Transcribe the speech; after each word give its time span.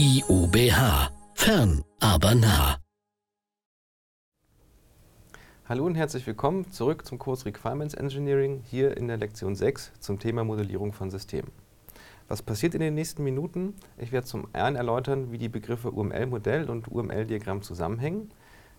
IUBH. 0.00 1.10
Fern, 1.34 1.82
aber 1.98 2.36
nah. 2.36 2.76
Hallo 5.68 5.86
und 5.86 5.96
herzlich 5.96 6.24
willkommen 6.24 6.70
zurück 6.70 7.04
zum 7.04 7.18
Kurs 7.18 7.44
Requirements 7.44 7.94
Engineering 7.94 8.62
hier 8.70 8.96
in 8.96 9.08
der 9.08 9.16
Lektion 9.16 9.56
6 9.56 9.90
zum 9.98 10.20
Thema 10.20 10.44
Modellierung 10.44 10.92
von 10.92 11.10
Systemen. 11.10 11.50
Was 12.28 12.42
passiert 12.42 12.74
in 12.74 12.80
den 12.80 12.94
nächsten 12.94 13.24
Minuten? 13.24 13.74
Ich 13.96 14.12
werde 14.12 14.28
zum 14.28 14.46
einen 14.52 14.76
erläutern, 14.76 15.32
wie 15.32 15.38
die 15.38 15.48
Begriffe 15.48 15.90
UML-Modell 15.90 16.70
und 16.70 16.86
UML-Diagramm 16.86 17.62
zusammenhängen, 17.62 18.30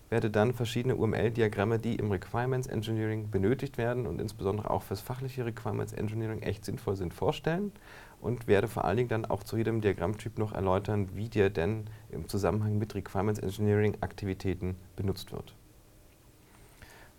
werde 0.08 0.30
dann 0.30 0.54
verschiedene 0.54 0.96
UML-Diagramme, 0.96 1.78
die 1.78 1.96
im 1.96 2.10
Requirements 2.10 2.66
Engineering 2.66 3.30
benötigt 3.30 3.76
werden 3.76 4.06
und 4.06 4.22
insbesondere 4.22 4.70
auch 4.70 4.84
fürs 4.84 5.02
fachliche 5.02 5.44
Requirements 5.44 5.92
Engineering 5.92 6.40
echt 6.40 6.64
sinnvoll 6.64 6.96
sind, 6.96 7.12
vorstellen 7.12 7.72
und 8.20 8.46
werde 8.46 8.68
vor 8.68 8.84
allen 8.84 8.96
Dingen 8.96 9.08
dann 9.08 9.24
auch 9.24 9.42
zu 9.42 9.56
jedem 9.56 9.80
Diagrammtyp 9.80 10.38
noch 10.38 10.52
erläutern, 10.52 11.08
wie 11.14 11.28
der 11.28 11.50
denn 11.50 11.84
im 12.10 12.28
Zusammenhang 12.28 12.78
mit 12.78 12.94
Requirements 12.94 13.40
Engineering 13.40 13.96
Aktivitäten 14.00 14.76
benutzt 14.96 15.32
wird. 15.32 15.54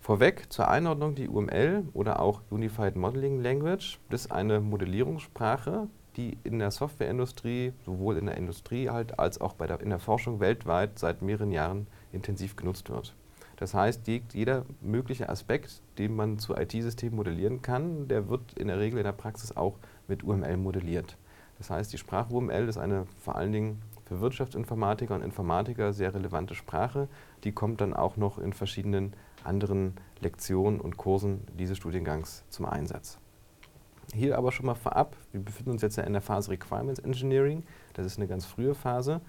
Vorweg 0.00 0.52
zur 0.52 0.68
Einordnung, 0.68 1.14
die 1.14 1.28
UML 1.28 1.84
oder 1.92 2.20
auch 2.20 2.40
Unified 2.50 2.96
Modeling 2.96 3.40
Language, 3.40 4.00
ist 4.10 4.32
eine 4.32 4.60
Modellierungssprache, 4.60 5.88
die 6.16 6.36
in 6.44 6.58
der 6.58 6.70
Softwareindustrie, 6.70 7.72
sowohl 7.86 8.16
in 8.16 8.26
der 8.26 8.36
Industrie 8.36 8.90
halt 8.90 9.18
als 9.18 9.40
auch 9.40 9.54
der, 9.54 9.80
in 9.80 9.90
der 9.90 9.98
Forschung 9.98 10.40
weltweit 10.40 10.98
seit 10.98 11.22
mehreren 11.22 11.52
Jahren 11.52 11.86
intensiv 12.12 12.56
genutzt 12.56 12.90
wird. 12.90 13.14
Das 13.56 13.74
heißt, 13.74 14.08
jeder 14.08 14.64
mögliche 14.80 15.28
Aspekt, 15.28 15.82
den 15.98 16.16
man 16.16 16.40
zu 16.40 16.56
IT-Systemen 16.56 17.14
modellieren 17.14 17.62
kann, 17.62 18.08
der 18.08 18.28
wird 18.28 18.54
in 18.54 18.66
der 18.66 18.80
Regel 18.80 18.98
in 18.98 19.04
der 19.04 19.12
Praxis 19.12 19.56
auch 19.56 19.78
mit 20.08 20.24
UML 20.24 20.56
modelliert. 20.56 21.16
Das 21.58 21.70
heißt, 21.70 21.92
die 21.92 21.98
Sprache 21.98 22.32
UML 22.32 22.68
ist 22.68 22.78
eine 22.78 23.06
vor 23.20 23.36
allen 23.36 23.52
Dingen 23.52 23.82
für 24.04 24.20
Wirtschaftsinformatiker 24.20 25.14
und 25.14 25.22
Informatiker 25.22 25.92
sehr 25.92 26.12
relevante 26.14 26.54
Sprache. 26.54 27.08
Die 27.44 27.52
kommt 27.52 27.80
dann 27.80 27.94
auch 27.94 28.16
noch 28.16 28.38
in 28.38 28.52
verschiedenen 28.52 29.14
anderen 29.44 29.94
Lektionen 30.20 30.80
und 30.80 30.96
Kursen 30.96 31.42
dieses 31.58 31.76
Studiengangs 31.76 32.44
zum 32.48 32.66
Einsatz. 32.66 33.18
Hier 34.14 34.36
aber 34.36 34.52
schon 34.52 34.66
mal 34.66 34.74
vorab, 34.74 35.16
wir 35.30 35.40
befinden 35.40 35.70
uns 35.70 35.82
jetzt 35.82 35.96
ja 35.96 36.04
in 36.04 36.12
der 36.12 36.20
Phase 36.20 36.50
Requirements 36.50 37.00
Engineering, 37.00 37.62
das 37.94 38.04
ist 38.04 38.18
eine 38.18 38.26
ganz 38.26 38.44
frühe 38.44 38.74
Phase, 38.74 39.22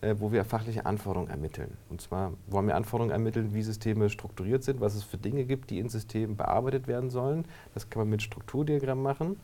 äh, 0.00 0.14
wo 0.18 0.30
wir 0.30 0.44
fachliche 0.44 0.86
Anforderungen 0.86 1.28
ermitteln. 1.28 1.76
Und 1.88 2.00
zwar 2.00 2.32
wollen 2.46 2.68
wir 2.68 2.76
Anforderungen 2.76 3.10
ermitteln, 3.10 3.52
wie 3.52 3.62
Systeme 3.62 4.10
strukturiert 4.10 4.62
sind, 4.62 4.80
was 4.80 4.94
es 4.94 5.02
für 5.02 5.18
Dinge 5.18 5.44
gibt, 5.44 5.70
die 5.70 5.80
in 5.80 5.88
Systemen 5.88 6.36
bearbeitet 6.36 6.86
werden 6.86 7.10
sollen. 7.10 7.46
Das 7.74 7.90
kann 7.90 8.02
man 8.02 8.10
mit 8.10 8.22
Strukturdiagrammen 8.22 9.02
machen. 9.02 9.40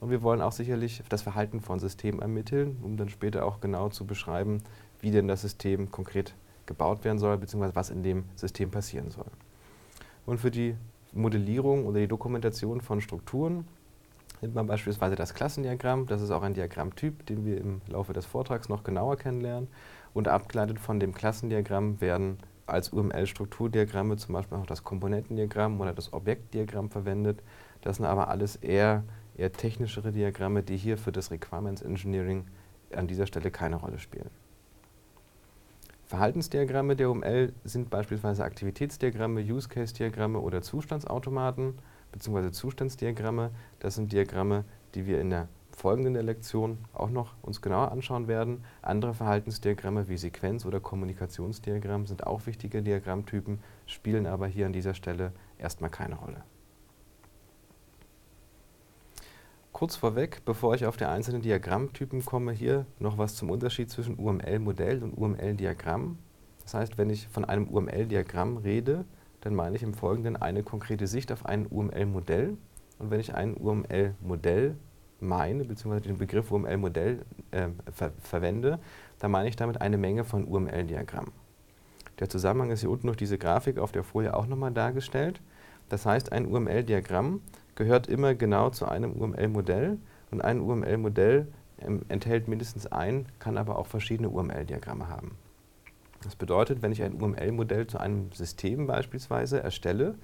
Und 0.00 0.10
wir 0.10 0.22
wollen 0.22 0.40
auch 0.40 0.52
sicherlich 0.52 1.02
das 1.08 1.22
Verhalten 1.22 1.60
von 1.60 1.78
Systemen 1.78 2.22
ermitteln, 2.22 2.78
um 2.82 2.96
dann 2.96 3.10
später 3.10 3.44
auch 3.44 3.60
genau 3.60 3.90
zu 3.90 4.06
beschreiben, 4.06 4.62
wie 5.00 5.10
denn 5.10 5.28
das 5.28 5.42
System 5.42 5.90
konkret 5.90 6.34
gebaut 6.66 7.04
werden 7.04 7.18
soll, 7.18 7.36
beziehungsweise 7.36 7.76
was 7.76 7.90
in 7.90 8.02
dem 8.02 8.24
System 8.34 8.70
passieren 8.70 9.10
soll. 9.10 9.30
Und 10.24 10.38
für 10.38 10.50
die 10.50 10.76
Modellierung 11.12 11.86
oder 11.86 12.00
die 12.00 12.08
Dokumentation 12.08 12.80
von 12.80 13.00
Strukturen 13.00 13.66
nimmt 14.40 14.54
man 14.54 14.66
beispielsweise 14.66 15.16
das 15.16 15.34
Klassendiagramm. 15.34 16.06
Das 16.06 16.22
ist 16.22 16.30
auch 16.30 16.42
ein 16.42 16.54
Diagrammtyp, 16.54 17.26
den 17.26 17.44
wir 17.44 17.58
im 17.58 17.82
Laufe 17.88 18.12
des 18.12 18.26
Vortrags 18.26 18.68
noch 18.68 18.84
genauer 18.84 19.16
kennenlernen. 19.16 19.68
Und 20.14 20.28
abgeleitet 20.28 20.78
von 20.80 20.98
dem 20.98 21.12
Klassendiagramm 21.12 22.00
werden 22.00 22.38
als 22.66 22.92
UML-Strukturdiagramme 22.92 24.16
zum 24.16 24.34
Beispiel 24.34 24.58
auch 24.58 24.66
das 24.66 24.84
Komponentendiagramm 24.84 25.80
oder 25.80 25.92
das 25.92 26.12
Objektdiagramm 26.12 26.90
verwendet. 26.90 27.42
Das 27.82 27.96
sind 27.96 28.06
aber 28.06 28.28
alles 28.28 28.56
eher, 28.56 29.04
eher 29.40 29.52
technischere 29.52 30.12
Diagramme, 30.12 30.62
die 30.62 30.76
hier 30.76 30.98
für 30.98 31.12
das 31.12 31.30
Requirements 31.30 31.82
Engineering 31.82 32.44
an 32.94 33.06
dieser 33.06 33.26
Stelle 33.26 33.50
keine 33.50 33.76
Rolle 33.76 33.98
spielen. 33.98 34.30
Verhaltensdiagramme 36.04 36.96
der 36.96 37.08
UML 37.08 37.52
sind 37.64 37.88
beispielsweise 37.88 38.44
Aktivitätsdiagramme, 38.44 39.40
Use-Case-Diagramme 39.40 40.40
oder 40.40 40.60
Zustandsautomaten 40.60 41.74
bzw. 42.12 42.50
Zustandsdiagramme. 42.50 43.52
Das 43.78 43.94
sind 43.94 44.12
Diagramme, 44.12 44.64
die 44.94 45.06
wir 45.06 45.20
in 45.20 45.30
der 45.30 45.48
folgenden 45.70 46.14
Lektion 46.14 46.78
auch 46.92 47.10
noch 47.10 47.34
uns 47.42 47.62
genauer 47.62 47.92
anschauen 47.92 48.28
werden. 48.28 48.64
Andere 48.82 49.14
Verhaltensdiagramme 49.14 50.08
wie 50.08 50.18
Sequenz- 50.18 50.66
oder 50.66 50.80
Kommunikationsdiagramm 50.80 52.06
sind 52.06 52.26
auch 52.26 52.44
wichtige 52.46 52.82
Diagrammtypen, 52.82 53.60
spielen 53.86 54.26
aber 54.26 54.48
hier 54.48 54.66
an 54.66 54.72
dieser 54.72 54.94
Stelle 54.94 55.32
erstmal 55.58 55.90
keine 55.90 56.16
Rolle. 56.16 56.42
Kurz 59.72 59.96
vorweg, 59.96 60.42
bevor 60.44 60.74
ich 60.74 60.84
auf 60.84 60.96
die 60.96 61.04
einzelnen 61.04 61.42
Diagrammtypen 61.42 62.24
komme, 62.24 62.52
hier 62.52 62.86
noch 62.98 63.18
was 63.18 63.36
zum 63.36 63.50
Unterschied 63.50 63.88
zwischen 63.88 64.18
UML-Modell 64.18 65.02
und 65.02 65.16
UML-Diagramm. 65.16 66.18
Das 66.64 66.74
heißt, 66.74 66.98
wenn 66.98 67.08
ich 67.08 67.28
von 67.28 67.44
einem 67.44 67.68
UML-Diagramm 67.68 68.58
rede, 68.58 69.04
dann 69.40 69.54
meine 69.54 69.76
ich 69.76 69.82
im 69.82 69.94
Folgenden 69.94 70.36
eine 70.36 70.62
konkrete 70.64 71.06
Sicht 71.06 71.32
auf 71.32 71.46
ein 71.46 71.66
UML-Modell. 71.66 72.58
Und 72.98 73.10
wenn 73.10 73.20
ich 73.20 73.34
ein 73.34 73.56
UML-Modell 73.56 74.76
meine, 75.20 75.64
beziehungsweise 75.64 76.02
den 76.02 76.18
Begriff 76.18 76.50
UML-Modell 76.50 77.24
äh, 77.52 77.68
ver 77.92 78.12
verwende, 78.20 78.80
dann 79.20 79.30
meine 79.30 79.48
ich 79.48 79.56
damit 79.56 79.80
eine 79.80 79.98
Menge 79.98 80.24
von 80.24 80.46
UML-Diagrammen. 80.46 81.32
Der 82.18 82.28
Zusammenhang 82.28 82.70
ist 82.70 82.80
hier 82.80 82.90
unten 82.90 83.06
durch 83.06 83.16
diese 83.16 83.38
Grafik 83.38 83.78
auf 83.78 83.92
der 83.92 84.02
Folie 84.02 84.34
auch 84.34 84.46
nochmal 84.46 84.72
dargestellt. 84.72 85.40
Das 85.88 86.04
heißt, 86.06 86.32
ein 86.32 86.46
UML-Diagramm 86.46 87.40
gehört 87.80 88.08
immer 88.08 88.34
genau 88.34 88.68
zu 88.68 88.84
einem 88.84 89.12
UML-Modell 89.12 89.98
und 90.30 90.42
ein 90.42 90.60
UML-Modell 90.60 91.48
ähm, 91.80 92.02
enthält 92.08 92.46
mindestens 92.46 92.86
ein, 92.86 93.24
kann 93.38 93.56
aber 93.56 93.78
auch 93.78 93.86
verschiedene 93.86 94.28
UML-Diagramme 94.28 95.08
haben. 95.08 95.38
Das 96.22 96.36
bedeutet, 96.36 96.82
wenn 96.82 96.92
ich 96.92 97.02
ein 97.02 97.14
UML-Modell 97.14 97.86
zu 97.86 97.96
einem 97.96 98.30
System 98.32 98.86
beispielsweise 98.86 99.62
erstelle, 99.62 100.16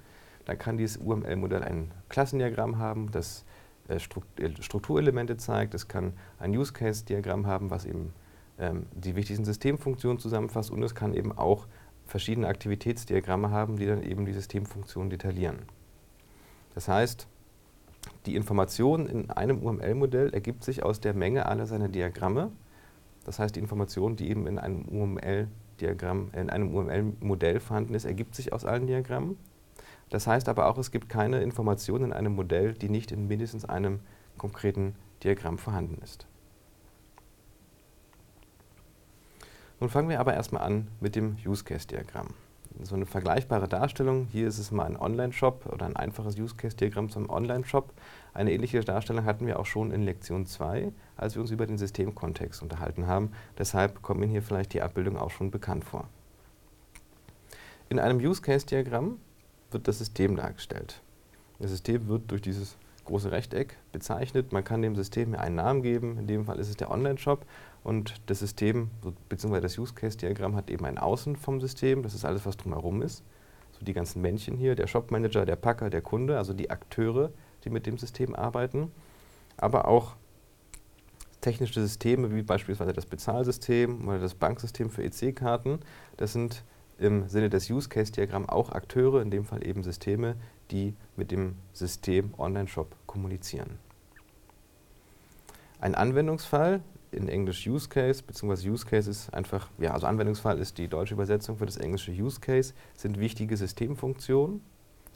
dann 0.45 0.59
kann 0.59 0.77
dieses 0.77 0.97
UML-Modell 0.97 1.63
ein 1.63 1.89
Klassendiagramm 2.09 2.77
haben, 2.77 3.09
das 3.09 3.43
äh, 3.89 3.95
äh, 3.95 4.61
Strukturelemente 4.61 5.37
zeigt. 5.37 5.73
Es 5.73 5.87
kann 5.87 6.13
ein 6.37 6.55
Use-Case-Diagramm 6.55 7.47
haben, 7.47 7.71
was 7.71 7.85
eben 7.85 8.13
ähm, 8.59 8.85
die 8.93 9.15
wichtigsten 9.15 9.45
Systemfunktionen 9.45 10.19
zusammenfasst. 10.19 10.69
Und 10.69 10.83
es 10.83 10.93
kann 10.93 11.15
eben 11.15 11.35
auch 11.35 11.65
verschiedene 12.05 12.49
Aktivitätsdiagramme 12.49 13.49
haben, 13.49 13.77
die 13.77 13.87
dann 13.87 14.03
eben 14.03 14.27
die 14.27 14.33
Systemfunktionen 14.33 15.09
detaillieren. 15.09 15.63
Das 16.75 16.87
heißt, 16.87 17.27
die 18.27 18.35
Information 18.35 19.07
in 19.07 19.31
einem 19.31 19.63
UML-Modell 19.63 20.33
ergibt 20.33 20.63
sich 20.63 20.83
aus 20.83 20.99
der 20.99 21.13
Menge 21.13 21.45
aller 21.45 21.65
seiner 21.65 21.87
Diagramme. 21.87 22.51
Das 23.23 23.39
heißt, 23.39 23.55
die 23.55 23.61
Information, 23.61 24.17
die 24.17 24.29
eben 24.29 24.47
in 24.47 24.59
einem 24.59 24.85
UML-Diagramm, 24.85 26.31
in 26.33 26.49
einem 26.49 26.75
UML-Modell 26.75 27.61
vorhanden 27.61 27.93
ist, 27.93 28.03
ergibt 28.03 28.35
sich 28.35 28.51
aus 28.51 28.65
allen 28.65 28.85
Diagrammen. 28.85 29.37
Das 30.09 30.27
heißt 30.27 30.49
aber 30.49 30.67
auch, 30.67 30.77
es 30.77 30.91
gibt 30.91 31.07
keine 31.07 31.41
Information 31.41 32.03
in 32.03 32.11
einem 32.13 32.35
Modell, 32.35 32.73
die 32.73 32.89
nicht 32.89 33.13
in 33.13 33.27
mindestens 33.27 33.63
einem 33.63 34.01
konkreten 34.37 34.95
Diagramm 35.23 35.57
vorhanden 35.57 36.01
ist. 36.03 36.27
Nun 39.79 39.89
fangen 39.89 40.09
wir 40.09 40.19
aber 40.19 40.33
erstmal 40.33 40.63
an 40.63 40.87
mit 40.99 41.15
dem 41.15 41.37
Use-Case-Diagramm 41.45 42.27
so 42.83 42.95
eine 42.95 43.05
vergleichbare 43.05 43.67
Darstellung. 43.67 44.27
Hier 44.31 44.47
ist 44.47 44.59
es 44.59 44.71
mal 44.71 44.85
ein 44.85 44.97
Online-Shop 44.97 45.65
oder 45.71 45.85
ein 45.85 45.95
einfaches 45.95 46.37
Use-Case-Diagramm 46.37 47.09
zum 47.09 47.29
Online-Shop. 47.29 47.91
Eine 48.33 48.51
ähnliche 48.51 48.81
Darstellung 48.81 49.25
hatten 49.25 49.47
wir 49.47 49.59
auch 49.59 49.65
schon 49.65 49.91
in 49.91 50.03
Lektion 50.03 50.45
2, 50.45 50.91
als 51.15 51.35
wir 51.35 51.41
uns 51.41 51.51
über 51.51 51.65
den 51.65 51.77
Systemkontext 51.77 52.61
unterhalten 52.61 53.07
haben. 53.07 53.31
Deshalb 53.57 54.01
kommt 54.01 54.21
Ihnen 54.21 54.31
hier 54.31 54.43
vielleicht 54.43 54.73
die 54.73 54.81
Abbildung 54.81 55.17
auch 55.17 55.31
schon 55.31 55.51
bekannt 55.51 55.83
vor. 55.83 56.07
In 57.89 57.99
einem 57.99 58.19
Use-Case-Diagramm 58.19 59.17
wird 59.71 59.87
das 59.87 59.99
System 59.99 60.35
dargestellt. 60.35 61.01
Das 61.59 61.71
System 61.71 62.07
wird 62.07 62.29
durch 62.29 62.41
dieses 62.41 62.77
große 63.07 63.31
Rechteck 63.31 63.77
bezeichnet. 63.91 64.51
Man 64.51 64.63
kann 64.63 64.81
dem 64.81 64.95
System 64.95 65.33
einen 65.35 65.55
Namen 65.55 65.81
geben. 65.81 66.17
In 66.19 66.27
dem 66.27 66.45
Fall 66.45 66.59
ist 66.59 66.69
es 66.69 66.77
der 66.77 66.91
Online-Shop. 66.91 67.45
Und 67.83 68.15
das 68.27 68.39
System 68.39 68.91
bzw. 69.29 69.61
das 69.61 69.77
Use-Case-Diagramm 69.77 70.55
hat 70.55 70.69
eben 70.69 70.85
ein 70.85 70.97
Außen 70.97 71.35
vom 71.35 71.59
System. 71.59 72.03
Das 72.03 72.13
ist 72.13 72.25
alles, 72.25 72.45
was 72.45 72.57
drumherum 72.57 73.01
ist. 73.01 73.23
So 73.71 73.85
die 73.85 73.93
ganzen 73.93 74.21
Männchen 74.21 74.57
hier, 74.57 74.75
der 74.75 74.87
Shop-Manager, 74.87 75.45
der 75.45 75.55
Packer, 75.55 75.89
der 75.89 76.01
Kunde, 76.01 76.37
also 76.37 76.53
die 76.53 76.69
Akteure, 76.69 77.31
die 77.63 77.69
mit 77.69 77.85
dem 77.85 77.97
System 77.97 78.35
arbeiten. 78.35 78.91
Aber 79.57 79.87
auch 79.87 80.15
technische 81.41 81.81
Systeme 81.81 82.33
wie 82.33 82.41
beispielsweise 82.41 82.93
das 82.93 83.05
Bezahlsystem 83.05 84.07
oder 84.07 84.19
das 84.19 84.35
Banksystem 84.35 84.89
für 84.89 85.03
EC-Karten. 85.03 85.79
Das 86.17 86.33
sind 86.33 86.63
im 86.99 87.27
Sinne 87.27 87.49
des 87.49 87.69
Use-Case-Diagramms 87.69 88.49
auch 88.49 88.71
Akteure, 88.71 89.21
in 89.21 89.31
dem 89.31 89.45
Fall 89.45 89.65
eben 89.65 89.83
Systeme, 89.83 90.35
die 90.71 90.95
mit 91.15 91.31
dem 91.31 91.55
System 91.73 92.33
Online-Shop 92.37 92.95
kommunizieren. 93.05 93.79
Ein 95.79 95.95
Anwendungsfall, 95.95 96.81
in 97.11 97.29
Englisch 97.29 97.67
Use 97.67 97.87
Case, 97.87 98.23
beziehungsweise 98.23 98.69
Use 98.69 98.85
Case 98.85 99.09
ist 99.09 99.33
einfach, 99.33 99.69
ja, 99.77 99.91
also 99.91 100.07
Anwendungsfall 100.07 100.59
ist 100.59 100.77
die 100.77 100.87
deutsche 100.87 101.13
Übersetzung 101.13 101.57
für 101.57 101.65
das 101.65 101.77
englische 101.77 102.11
Use 102.11 102.39
Case, 102.39 102.73
sind 102.95 103.19
wichtige 103.19 103.55
Systemfunktionen, 103.55 104.61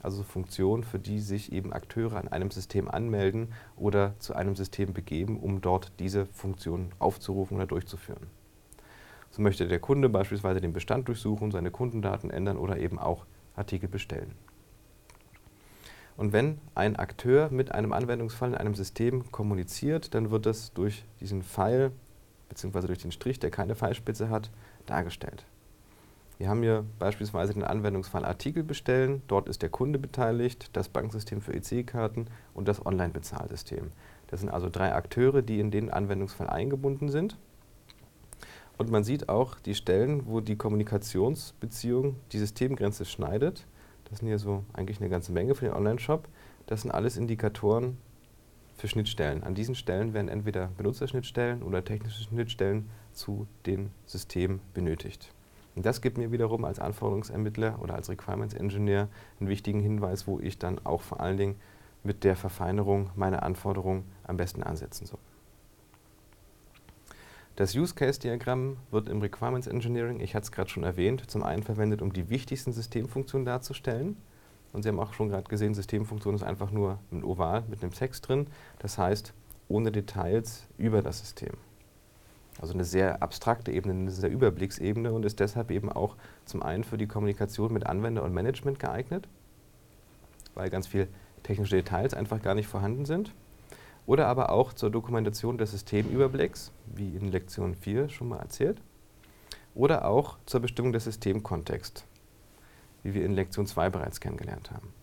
also 0.02 0.24
Funktionen, 0.24 0.84
für 0.84 1.00
die 1.00 1.20
sich 1.20 1.52
eben 1.52 1.74
Akteure 1.74 2.16
an 2.16 2.28
einem 2.28 2.52
System 2.52 2.90
anmelden 2.90 3.54
oder 3.76 4.16
zu 4.20 4.34
einem 4.34 4.56
System 4.56 4.94
begeben, 4.94 5.40
um 5.40 5.62
dort 5.62 5.92
diese 6.00 6.26
Funktion 6.28 6.92
aufzurufen 7.00 7.58
oder 7.58 7.68
durchzuführen. 7.68 8.28
So 9.32 9.42
möchte 9.42 9.68
der 9.68 9.80
Kunde 9.80 10.10
beispielsweise 10.10 10.62
den 10.62 10.74
Bestand 10.74 11.08
durchsuchen, 11.08 11.52
seine 11.52 11.72
Kundendaten 11.72 12.30
ändern 12.30 12.58
oder 12.58 12.78
eben 12.78 13.00
auch 13.00 13.26
Artikel 13.56 13.88
bestellen. 13.88 14.34
Und 16.18 16.34
wenn 16.34 16.60
ein 16.76 16.98
Akteur 16.98 17.50
mit 17.50 17.72
einem 17.72 17.94
Anwendungsfall 17.94 18.50
in 18.50 18.56
einem 18.56 18.76
System 18.76 19.32
kommuniziert, 19.32 20.14
dann 20.14 20.30
wird 20.30 20.46
das 20.46 20.74
durch 20.74 21.06
diesen 21.20 21.42
Pfeil 21.42 21.92
bzw. 22.50 22.88
durch 22.88 23.00
den 23.00 23.12
Strich, 23.12 23.40
der 23.40 23.50
keine 23.50 23.76
Pfeilspitze 23.76 24.30
hat, 24.30 24.52
dargestellt. 24.86 25.46
Wir 26.38 26.50
haben 26.50 26.64
hier 26.64 26.86
beispielsweise 27.00 27.54
den 27.54 27.64
Anwendungsfall 27.64 28.26
Artikel 28.26 28.64
bestellen. 28.64 29.22
Dort 29.28 29.48
ist 29.48 29.62
der 29.62 29.70
Kunde 29.70 30.00
beteiligt, 30.00 30.72
das 30.74 30.90
Banksystem 30.90 31.40
für 31.40 31.54
EC-Karten 31.54 32.26
und 32.54 32.68
das 32.68 32.84
Online-Bezahlsystem. 32.84 33.92
Das 34.28 34.40
sind 34.40 34.50
also 34.50 34.68
drei 34.70 34.94
Akteure, 34.94 35.44
die 35.44 35.60
in 35.60 35.70
den 35.70 35.92
Anwendungsfall 35.92 36.50
eingebunden 36.50 37.10
sind. 37.10 37.38
Und 38.82 38.90
man 38.90 39.04
sieht 39.04 39.30
auch 39.30 39.60
die 39.60 39.76
Stellen, 39.76 40.26
wo 40.26 40.40
die 40.42 40.56
Kommunikationsbeziehung 40.56 42.16
die 42.32 42.40
Systemgrenze 42.40 43.06
schneidet. 43.06 43.68
Das 44.06 44.18
sind 44.18 44.28
hier 44.28 44.40
so 44.40 44.64
eigentlich 44.74 45.00
eine 45.00 45.08
ganze 45.08 45.32
Menge 45.32 45.54
für 45.54 45.66
den 45.66 45.76
Online-Shop. 45.76 46.28
Das 46.66 46.82
sind 46.82 46.90
alles 46.90 47.16
Indikatoren 47.16 48.00
für 48.76 48.88
Schnittstellen. 48.88 49.44
An 49.44 49.54
diesen 49.54 49.76
Stellen 49.76 50.16
werden 50.16 50.30
entweder 50.30 50.72
Benutzerschnittstellen 50.80 51.62
oder 51.62 51.86
technische 51.86 52.24
Schnittstellen 52.24 52.90
zu 53.14 53.46
den 53.68 53.92
Systemen 54.08 54.62
benötigt. 54.74 55.32
Und 55.76 55.86
das 55.86 56.02
gibt 56.02 56.18
mir 56.18 56.32
wiederum 56.32 56.66
als 56.66 56.80
Anforderungsermittler 56.80 57.80
oder 57.84 57.94
als 57.94 58.10
Requirements 58.10 58.56
Engineer 58.56 59.10
einen 59.40 59.48
wichtigen 59.48 59.82
Hinweis, 59.82 60.26
wo 60.26 60.40
ich 60.40 60.58
dann 60.58 60.84
auch 60.88 61.02
vor 61.02 61.20
allen 61.20 61.38
Dingen 61.38 61.56
mit 62.04 62.24
der 62.24 62.36
Verfeinerung 62.36 63.12
meiner 63.16 63.44
Anforderungen 63.44 64.06
am 64.24 64.38
besten 64.38 64.64
ansetzen 64.64 65.06
soll. 65.06 65.20
Das 67.58 67.76
Use 67.76 67.94
Case 67.94 68.20
Diagramm 68.20 68.78
wird 68.92 69.10
im 69.10 69.22
Requirements 69.22 69.68
Engineering, 69.68 70.22
ich 70.22 70.36
hatte 70.36 70.46
es 70.46 70.52
gerade 70.54 70.70
schon 70.70 70.84
erwähnt, 70.84 71.30
zum 71.30 71.44
einen 71.44 71.64
verwendet, 71.64 72.02
um 72.02 72.14
die 72.14 72.30
wichtigsten 72.30 72.72
Systemfunktionen 72.72 73.46
darzustellen. 73.46 74.16
Und 74.72 74.84
Sie 74.84 74.90
haben 74.90 75.00
auch 75.00 75.14
schon 75.14 75.28
gerade 75.28 75.50
gesehen, 75.50 75.74
Systemfunktion 75.74 76.34
ist 76.34 76.44
einfach 76.44 76.72
nur 76.72 77.00
ein 77.12 77.26
Oval 77.26 77.64
mit 77.68 77.84
einem 77.84 77.92
Text 77.92 78.28
drin. 78.28 78.48
Das 78.80 78.98
heißt, 78.98 79.34
ohne 79.68 79.92
Details 79.92 80.66
über 80.78 81.02
das 81.02 81.20
System. 81.20 81.52
Also 82.62 82.74
eine 82.74 82.86
sehr 82.86 83.22
abstrakte 83.22 83.72
Ebene, 83.72 83.94
eine 83.96 84.12
sehr 84.12 84.30
Überblicksebene 84.30 85.12
und 85.12 85.26
ist 85.26 85.42
deshalb 85.42 85.72
eben 85.72 85.92
auch 85.92 86.16
zum 86.46 86.64
einen 86.64 86.86
für 86.86 86.98
die 86.98 87.08
Kommunikation 87.08 87.74
mit 87.74 87.86
Anwender 87.86 88.24
und 88.24 88.34
Management 88.34 88.80
geeignet, 88.80 89.28
weil 90.54 90.70
ganz 90.70 90.88
viele 90.88 91.10
technische 91.44 91.76
Details 91.76 92.14
einfach 92.14 92.42
gar 92.42 92.56
nicht 92.56 92.68
vorhanden 92.68 93.06
sind 93.06 93.34
oder 94.06 94.28
aber 94.28 94.52
auch 94.52 94.74
zur 94.74 94.90
Dokumentation 94.90 95.58
des 95.58 95.72
Systemüberblicks, 95.72 96.72
wie 96.86 97.16
in 97.16 97.32
Lektion 97.32 97.76
4 97.76 98.10
schon 98.10 98.30
mal 98.30 98.40
erzählt, 98.40 98.82
oder 99.76 100.06
auch 100.06 100.38
zur 100.46 100.60
Bestimmung 100.60 100.92
des 100.92 101.06
Systemkontexts, 101.06 102.06
wie 103.04 103.14
wir 103.14 103.26
in 103.26 103.34
Lektion 103.34 103.66
2 103.66 103.90
bereits 103.90 104.20
kennengelernt 104.20 104.72
haben. 104.72 104.94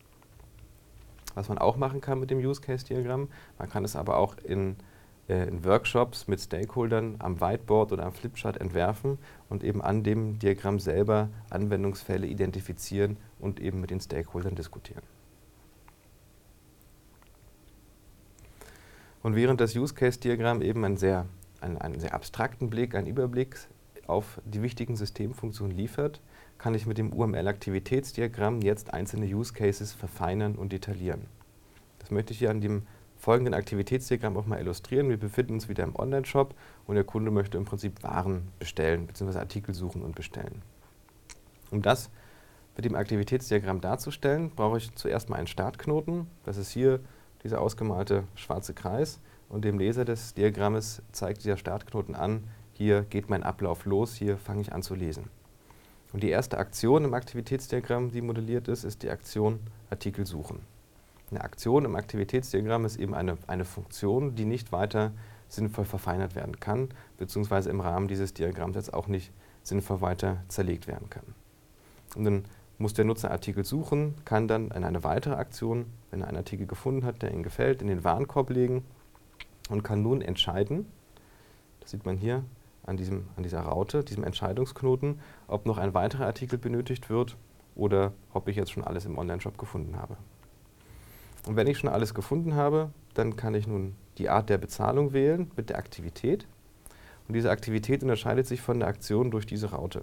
Was 1.34 1.48
man 1.48 1.58
auch 1.58 1.76
machen 1.76 2.00
kann 2.00 2.20
mit 2.20 2.30
dem 2.30 2.38
Use 2.38 2.60
Case 2.60 2.84
Diagramm, 2.84 3.28
man 3.58 3.68
kann 3.68 3.84
es 3.84 3.94
aber 3.94 4.16
auch 4.16 4.36
in, 4.42 4.76
äh, 5.28 5.46
in 5.46 5.64
Workshops 5.64 6.26
mit 6.26 6.40
Stakeholdern 6.40 7.16
am 7.20 7.40
Whiteboard 7.40 7.92
oder 7.92 8.04
am 8.06 8.12
Flipchart 8.12 8.60
entwerfen 8.60 9.18
und 9.48 9.62
eben 9.62 9.80
an 9.80 10.02
dem 10.02 10.38
Diagramm 10.38 10.80
selber 10.80 11.28
Anwendungsfälle 11.50 12.26
identifizieren 12.26 13.18
und 13.38 13.60
eben 13.60 13.80
mit 13.80 13.90
den 13.90 14.00
Stakeholdern 14.00 14.56
diskutieren. 14.56 15.02
Und 19.22 19.34
während 19.34 19.60
das 19.60 19.74
Use 19.74 19.94
Case 19.94 20.18
Diagramm 20.20 20.62
eben 20.62 20.84
einen 20.84 20.96
sehr, 20.96 21.26
einen, 21.60 21.78
einen 21.78 22.00
sehr 22.00 22.14
abstrakten 22.14 22.70
Blick, 22.70 22.94
einen 22.94 23.06
Überblick 23.06 23.56
auf 24.06 24.40
die 24.44 24.62
wichtigen 24.62 24.96
Systemfunktionen 24.96 25.76
liefert, 25.76 26.20
kann 26.56 26.74
ich 26.74 26.86
mit 26.86 26.98
dem 26.98 27.12
UML-Aktivitätsdiagramm 27.12 28.62
jetzt 28.62 28.92
einzelne 28.92 29.26
Use 29.26 29.52
Cases 29.52 29.92
verfeinern 29.92 30.56
und 30.56 30.72
detaillieren. 30.72 31.26
Das 31.98 32.10
möchte 32.10 32.32
ich 32.32 32.38
hier 32.38 32.50
an 32.50 32.60
dem 32.60 32.82
folgenden 33.16 33.54
Aktivitätsdiagramm 33.54 34.36
auch 34.36 34.46
mal 34.46 34.60
illustrieren. 34.60 35.08
Wir 35.08 35.16
befinden 35.16 35.54
uns 35.54 35.68
wieder 35.68 35.84
im 35.84 35.96
Online-Shop 35.96 36.54
und 36.86 36.94
der 36.94 37.04
Kunde 37.04 37.30
möchte 37.30 37.58
im 37.58 37.64
Prinzip 37.64 38.02
Waren 38.02 38.48
bestellen 38.58 39.06
bzw. 39.06 39.38
Artikel 39.38 39.74
suchen 39.74 40.02
und 40.02 40.14
bestellen. 40.14 40.62
Um 41.70 41.82
das 41.82 42.10
mit 42.76 42.84
dem 42.84 42.94
Aktivitätsdiagramm 42.94 43.80
darzustellen, 43.80 44.50
brauche 44.50 44.78
ich 44.78 44.94
zuerst 44.94 45.28
mal 45.28 45.36
einen 45.36 45.48
Startknoten. 45.48 46.28
Das 46.44 46.56
ist 46.56 46.70
hier 46.70 47.00
dieser 47.42 47.60
ausgemalte 47.60 48.24
schwarze 48.34 48.74
Kreis. 48.74 49.20
Und 49.48 49.64
dem 49.64 49.78
Leser 49.78 50.04
des 50.04 50.34
Diagrammes 50.34 51.02
zeigt 51.12 51.42
dieser 51.44 51.56
Startknoten 51.56 52.14
an, 52.14 52.44
hier 52.72 53.02
geht 53.02 53.30
mein 53.30 53.42
Ablauf 53.42 53.86
los, 53.86 54.14
hier 54.14 54.36
fange 54.36 54.60
ich 54.60 54.72
an 54.72 54.82
zu 54.82 54.94
lesen. 54.94 55.30
Und 56.12 56.22
die 56.22 56.30
erste 56.30 56.58
Aktion 56.58 57.04
im 57.04 57.14
Aktivitätsdiagramm, 57.14 58.10
die 58.10 58.22
modelliert 58.22 58.68
ist, 58.68 58.84
ist 58.84 59.02
die 59.02 59.10
Aktion 59.10 59.60
Artikel 59.90 60.26
suchen. 60.26 60.60
Eine 61.30 61.42
Aktion 61.42 61.84
im 61.84 61.96
Aktivitätsdiagramm 61.96 62.84
ist 62.84 62.96
eben 62.96 63.14
eine, 63.14 63.36
eine 63.46 63.64
Funktion, 63.64 64.34
die 64.34 64.46
nicht 64.46 64.72
weiter 64.72 65.12
sinnvoll 65.48 65.84
verfeinert 65.84 66.34
werden 66.34 66.60
kann, 66.60 66.88
beziehungsweise 67.18 67.70
im 67.70 67.80
Rahmen 67.80 68.08
dieses 68.08 68.32
Diagramms 68.32 68.76
jetzt 68.76 68.94
auch 68.94 69.08
nicht 69.08 69.32
sinnvoll 69.62 70.00
weiter 70.00 70.38
zerlegt 70.48 70.86
werden 70.86 71.10
kann. 71.10 71.34
Und 72.14 72.24
dann 72.24 72.44
muss 72.78 72.94
der 72.94 73.04
Nutzer 73.04 73.30
Artikel 73.30 73.64
suchen, 73.64 74.14
kann 74.24 74.48
dann 74.48 74.70
in 74.70 74.84
eine 74.84 75.04
weitere 75.04 75.34
Aktion, 75.34 75.86
wenn 76.10 76.20
er 76.20 76.28
einen 76.28 76.36
Artikel 76.36 76.66
gefunden 76.66 77.04
hat, 77.04 77.22
der 77.22 77.32
ihm 77.32 77.42
gefällt, 77.42 77.82
in 77.82 77.88
den 77.88 78.04
Warenkorb 78.04 78.50
legen 78.50 78.84
und 79.68 79.82
kann 79.82 80.02
nun 80.02 80.22
entscheiden, 80.22 80.86
das 81.80 81.90
sieht 81.90 82.06
man 82.06 82.16
hier 82.16 82.44
an, 82.86 82.96
diesem, 82.96 83.26
an 83.36 83.42
dieser 83.42 83.60
Raute, 83.60 84.04
diesem 84.04 84.24
Entscheidungsknoten, 84.24 85.20
ob 85.46 85.66
noch 85.66 85.78
ein 85.78 85.94
weiterer 85.94 86.26
Artikel 86.26 86.58
benötigt 86.58 87.10
wird 87.10 87.36
oder 87.74 88.12
ob 88.32 88.48
ich 88.48 88.56
jetzt 88.56 88.72
schon 88.72 88.84
alles 88.84 89.04
im 89.04 89.18
Onlineshop 89.18 89.58
gefunden 89.58 89.96
habe. 89.96 90.16
Und 91.46 91.56
wenn 91.56 91.66
ich 91.66 91.78
schon 91.78 91.90
alles 91.90 92.14
gefunden 92.14 92.54
habe, 92.54 92.90
dann 93.14 93.36
kann 93.36 93.54
ich 93.54 93.66
nun 93.66 93.96
die 94.18 94.28
Art 94.28 94.48
der 94.48 94.58
Bezahlung 94.58 95.12
wählen 95.12 95.50
mit 95.56 95.70
der 95.70 95.78
Aktivität. 95.78 96.46
Und 97.26 97.34
diese 97.34 97.50
Aktivität 97.50 98.02
unterscheidet 98.02 98.46
sich 98.46 98.60
von 98.60 98.80
der 98.80 98.88
Aktion 98.88 99.30
durch 99.30 99.46
diese 99.46 99.70
Raute. 99.70 100.02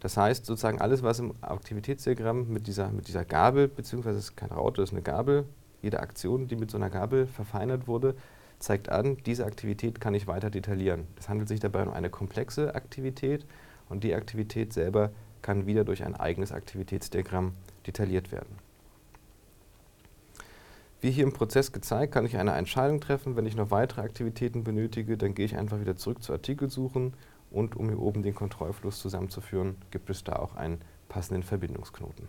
Das 0.00 0.16
heißt, 0.16 0.46
sozusagen 0.46 0.80
alles, 0.80 1.02
was 1.02 1.18
im 1.18 1.34
Aktivitätsdiagramm 1.42 2.48
mit 2.48 2.66
dieser, 2.66 2.90
mit 2.90 3.06
dieser 3.06 3.24
Gabel, 3.24 3.68
beziehungsweise 3.68 4.18
es 4.18 4.24
ist 4.24 4.36
keine 4.36 4.54
Raute, 4.54 4.82
es 4.82 4.90
ist 4.90 4.94
eine 4.94 5.02
Gabel, 5.02 5.44
jede 5.82 6.00
Aktion, 6.00 6.48
die 6.48 6.56
mit 6.56 6.70
so 6.70 6.78
einer 6.78 6.90
Gabel 6.90 7.26
verfeinert 7.26 7.86
wurde, 7.86 8.14
zeigt 8.58 8.88
an, 8.88 9.18
diese 9.26 9.44
Aktivität 9.44 10.00
kann 10.00 10.14
ich 10.14 10.26
weiter 10.26 10.50
detaillieren. 10.50 11.06
Es 11.18 11.28
handelt 11.28 11.48
sich 11.48 11.60
dabei 11.60 11.82
um 11.82 11.92
eine 11.92 12.10
komplexe 12.10 12.74
Aktivität 12.74 13.46
und 13.88 14.04
die 14.04 14.14
Aktivität 14.14 14.72
selber 14.72 15.10
kann 15.42 15.66
wieder 15.66 15.84
durch 15.84 16.04
ein 16.04 16.14
eigenes 16.14 16.52
Aktivitätsdiagramm 16.52 17.52
detailliert 17.86 18.32
werden. 18.32 18.58
Wie 21.02 21.10
hier 21.10 21.24
im 21.24 21.32
Prozess 21.32 21.72
gezeigt, 21.72 22.12
kann 22.12 22.26
ich 22.26 22.36
eine 22.36 22.52
Entscheidung 22.52 23.00
treffen. 23.00 23.34
Wenn 23.34 23.46
ich 23.46 23.56
noch 23.56 23.70
weitere 23.70 24.02
Aktivitäten 24.02 24.64
benötige, 24.64 25.16
dann 25.16 25.34
gehe 25.34 25.46
ich 25.46 25.56
einfach 25.56 25.80
wieder 25.80 25.96
zurück 25.96 26.22
zu 26.22 26.32
Artikel 26.32 26.68
suchen 26.68 27.14
und 27.50 27.76
um 27.76 27.88
hier 27.88 28.00
oben 28.00 28.22
den 28.22 28.34
Kontrollfluss 28.34 28.98
zusammenzuführen, 28.98 29.76
gibt 29.90 30.10
es 30.10 30.24
da 30.24 30.36
auch 30.36 30.54
einen 30.54 30.80
passenden 31.08 31.42
Verbindungsknoten. 31.42 32.28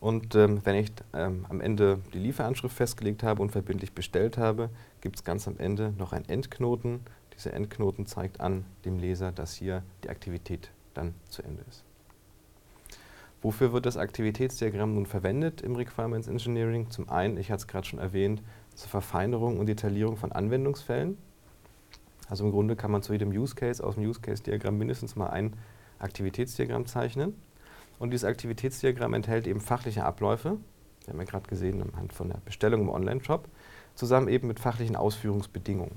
Und 0.00 0.34
ähm, 0.34 0.60
wenn 0.64 0.76
ich 0.76 0.92
ähm, 1.12 1.44
am 1.50 1.60
Ende 1.60 2.00
die 2.14 2.18
Lieferanschrift 2.18 2.74
festgelegt 2.74 3.22
habe 3.22 3.42
und 3.42 3.52
verbindlich 3.52 3.92
bestellt 3.92 4.38
habe, 4.38 4.70
gibt 5.02 5.16
es 5.16 5.24
ganz 5.24 5.46
am 5.46 5.58
Ende 5.58 5.92
noch 5.98 6.14
einen 6.14 6.26
Endknoten. 6.26 7.00
Dieser 7.34 7.52
Endknoten 7.52 8.06
zeigt 8.06 8.40
an 8.40 8.64
dem 8.86 8.98
Leser, 8.98 9.30
dass 9.30 9.54
hier 9.54 9.82
die 10.02 10.08
Aktivität 10.08 10.70
dann 10.94 11.14
zu 11.28 11.42
Ende 11.42 11.62
ist. 11.68 11.84
Wofür 13.42 13.72
wird 13.72 13.86
das 13.86 13.96
Aktivitätsdiagramm 13.96 14.94
nun 14.94 15.06
verwendet 15.06 15.60
im 15.60 15.76
Requirements 15.76 16.28
Engineering? 16.28 16.90
Zum 16.90 17.08
einen, 17.08 17.36
ich 17.36 17.50
hatte 17.50 17.60
es 17.60 17.66
gerade 17.66 17.86
schon 17.86 17.98
erwähnt, 17.98 18.42
zur 18.74 18.88
Verfeinerung 18.88 19.58
und 19.58 19.66
Detaillierung 19.66 20.16
von 20.16 20.32
Anwendungsfällen. 20.32 21.16
Also 22.30 22.44
im 22.44 22.52
Grunde 22.52 22.76
kann 22.76 22.92
man 22.92 23.02
zu 23.02 23.12
jedem 23.12 23.30
Use 23.30 23.56
Case 23.56 23.84
aus 23.84 23.96
dem 23.96 24.04
Use 24.04 24.20
Case 24.20 24.40
Diagramm 24.42 24.78
mindestens 24.78 25.16
mal 25.16 25.30
ein 25.30 25.56
Aktivitätsdiagramm 25.98 26.86
zeichnen. 26.86 27.34
Und 27.98 28.12
dieses 28.12 28.24
Aktivitätsdiagramm 28.24 29.14
enthält 29.14 29.48
eben 29.48 29.60
fachliche 29.60 30.04
Abläufe, 30.04 30.56
wir 31.04 31.12
haben 31.12 31.18
ja 31.18 31.24
gerade 31.24 31.48
gesehen 31.48 31.82
anhand 31.82 32.12
von 32.12 32.28
der 32.28 32.38
Bestellung 32.44 32.82
im 32.82 32.88
Online-Shop, 32.88 33.48
zusammen 33.96 34.28
eben 34.28 34.46
mit 34.46 34.60
fachlichen 34.60 34.94
Ausführungsbedingungen. 34.94 35.96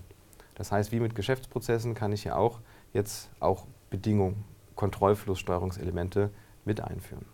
Das 0.55 0.71
heißt, 0.71 0.91
wie 0.91 0.99
mit 0.99 1.13
Geschäftsprozessen 1.13 1.93
kann 1.93 2.11
ich 2.11 2.23
ja 2.23 2.35
auch 2.35 2.59
jetzt 2.93 3.29
auch 3.39 3.67
Bedingungen, 3.91 4.43
Kontrollflusssteuerungselemente 4.75 6.31
mit 6.65 6.81
einführen. 6.81 7.25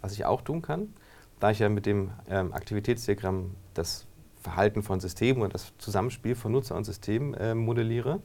Was 0.00 0.12
ich 0.12 0.24
auch 0.24 0.42
tun 0.42 0.60
kann, 0.60 0.92
da 1.38 1.50
ich 1.50 1.60
ja 1.60 1.68
mit 1.68 1.86
dem 1.86 2.10
ähm, 2.28 2.52
Aktivitätsdiagramm 2.52 3.54
das 3.74 4.06
Verhalten 4.44 4.82
von 4.82 5.00
Systemen 5.00 5.42
und 5.42 5.54
das 5.54 5.72
Zusammenspiel 5.78 6.34
von 6.34 6.52
Nutzer 6.52 6.76
und 6.76 6.84
System 6.84 7.32
äh, 7.34 7.54
modelliere, 7.54 8.20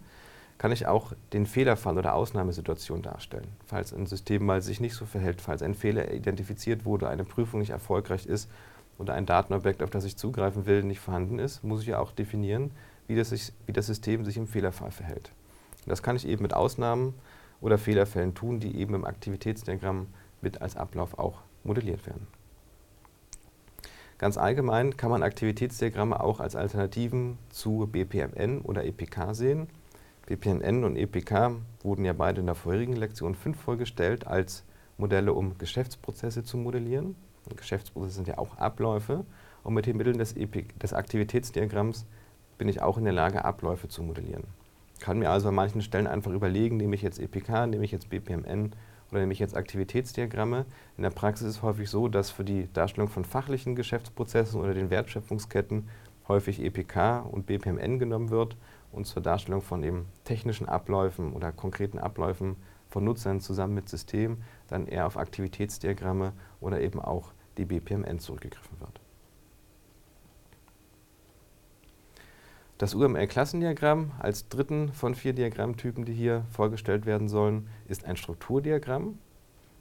kann 0.58 0.74
ich 0.74 0.86
auch 0.86 1.14
den 1.32 1.46
Fehlerfall 1.46 1.98
oder 1.98 2.14
Ausnahmesituation 2.14 3.02
darstellen. 3.02 3.48
Falls 3.66 3.94
ein 3.94 4.06
System 4.06 4.46
mal 4.46 4.62
sich 4.62 4.82
nicht 4.82 4.96
so 4.96 5.06
verhält, 5.06 5.40
falls 5.40 5.62
ein 5.62 5.74
Fehler 5.74 6.12
identifiziert 6.12 6.84
wurde, 6.84 7.08
eine 7.08 7.24
Prüfung 7.24 7.62
nicht 7.62 7.70
erfolgreich 7.70 8.26
ist 8.26 8.50
oder 8.98 9.14
ein 9.14 9.26
Datenobjekt, 9.26 9.82
auf 9.82 9.90
das 9.92 10.04
ich 10.04 10.18
zugreifen 10.18 10.66
will, 10.66 10.84
nicht 10.84 11.00
vorhanden 11.00 11.40
ist, 11.40 11.64
muss 11.64 11.82
ich 11.82 11.88
ja 11.88 12.00
auch 12.00 12.12
definieren, 12.12 12.72
wie 13.08 13.16
das, 13.16 13.30
sich, 13.30 13.54
wie 13.66 13.74
das 13.74 13.88
System 13.88 14.26
sich 14.26 14.36
im 14.36 14.46
Fehlerfall 14.48 14.92
verhält. 14.92 15.32
Und 15.86 15.90
das 15.90 16.04
kann 16.04 16.18
ich 16.18 16.28
eben 16.28 16.42
mit 16.42 16.54
Ausnahmen 16.54 17.14
oder 17.62 17.78
Fehlerfällen 17.78 18.36
tun, 18.36 18.60
die 18.60 18.76
eben 18.76 18.94
im 18.94 19.06
Aktivitätsdiagramm 19.06 20.08
mit 20.42 20.62
als 20.62 20.76
Ablauf 20.76 21.18
auch 21.18 21.40
modelliert 21.64 22.06
werden. 22.06 22.28
Ganz 24.20 24.38
allgemein 24.38 24.98
kann 24.98 25.12
man 25.12 25.24
Aktivitätsdiagramme 25.24 26.22
auch 26.22 26.42
als 26.42 26.58
Alternativen 26.58 27.38
zu 27.48 27.88
BPMN 27.90 28.60
oder 28.62 28.84
EPK 28.84 29.34
sehen. 29.34 29.68
BPMN 30.26 30.84
und 30.84 30.98
EPK 30.98 31.54
wurden 31.84 32.04
ja 32.04 32.12
beide 32.12 32.42
in 32.42 32.46
der 32.46 32.56
vorherigen 32.56 32.98
Lektion 32.98 33.34
5 33.34 33.58
vorgestellt 33.58 34.28
als 34.28 34.66
Modelle, 34.98 35.32
um 35.32 35.58
Geschäftsprozesse 35.58 36.44
zu 36.44 36.58
modellieren. 36.58 37.16
Und 37.50 37.56
Geschäftsprozesse 37.56 38.16
sind 38.16 38.28
ja 38.28 38.38
auch 38.38 38.58
Abläufe. 38.58 39.24
Und 39.64 39.74
mit 39.74 39.86
den 39.86 39.96
Mitteln 39.96 40.18
des, 40.18 40.36
EP 40.36 40.78
des 40.78 40.92
Aktivitätsdiagramms 40.92 42.06
bin 42.58 42.68
ich 42.68 42.82
auch 42.82 42.98
in 42.98 43.06
der 43.06 43.14
Lage, 43.14 43.46
Abläufe 43.46 43.88
zu 43.88 44.04
modellieren. 44.04 44.44
Ich 44.96 45.00
kann 45.00 45.20
mir 45.20 45.30
also 45.30 45.48
an 45.48 45.56
manchen 45.56 45.82
Stellen 45.82 46.08
einfach 46.08 46.34
überlegen, 46.34 46.76
nehme 46.76 46.94
ich 46.94 47.02
jetzt 47.04 47.20
EPK, 47.20 47.68
nehme 47.68 47.86
ich 47.86 47.94
jetzt 47.94 48.10
BPMN 48.10 48.74
oder 49.12 49.22
nehme 49.22 49.34
ich 49.34 49.40
jetzt 49.40 49.56
Aktivitätsdiagramme. 49.56 50.66
In 50.98 51.04
der 51.04 51.10
Praxis 51.10 51.48
ist 51.48 51.56
es 51.58 51.62
häufig 51.64 51.90
so, 51.90 52.08
dass 52.08 52.30
für 52.30 52.44
die 52.44 52.72
Darstellung 52.74 53.10
von 53.10 53.26
fachlichen 53.26 53.76
Geschäftsprozessen 53.76 54.60
oder 54.60 54.74
den 54.74 54.90
Wertschöpfungsketten 54.90 55.90
häufig 56.28 56.62
EPK 56.62 57.20
und 57.22 57.46
BPMN 57.46 58.00
genommen 58.00 58.30
wird 58.30 58.56
und 58.92 59.06
zur 59.06 59.22
Darstellung 59.22 59.62
von 59.62 59.84
eben 59.84 60.06
technischen 60.24 60.70
Abläufen 60.70 61.34
oder 61.34 61.52
konkreten 61.52 62.00
Abläufen 62.00 62.56
von 62.88 63.04
Nutzern 63.04 63.40
zusammen 63.40 63.76
mit 63.76 63.90
System 63.90 64.38
dann 64.68 64.88
eher 64.88 65.06
auf 65.06 65.18
Aktivitätsdiagramme 65.18 66.34
oder 66.60 66.82
eben 66.82 67.00
auch 67.00 67.32
die 67.58 67.66
BPMN 67.66 68.20
zurückgegriffen 68.20 68.80
wird. 68.80 69.00
Das 72.80 72.96
UML-Klassendiagramm 72.96 74.14
als 74.20 74.48
dritten 74.48 74.94
von 74.94 75.14
vier 75.14 75.34
Diagrammtypen, 75.34 76.06
die 76.06 76.14
hier 76.14 76.46
vorgestellt 76.50 77.06
werden 77.06 77.28
sollen, 77.28 77.68
ist 77.90 78.06
ein 78.06 78.16
Strukturdiagramm. 78.16 79.20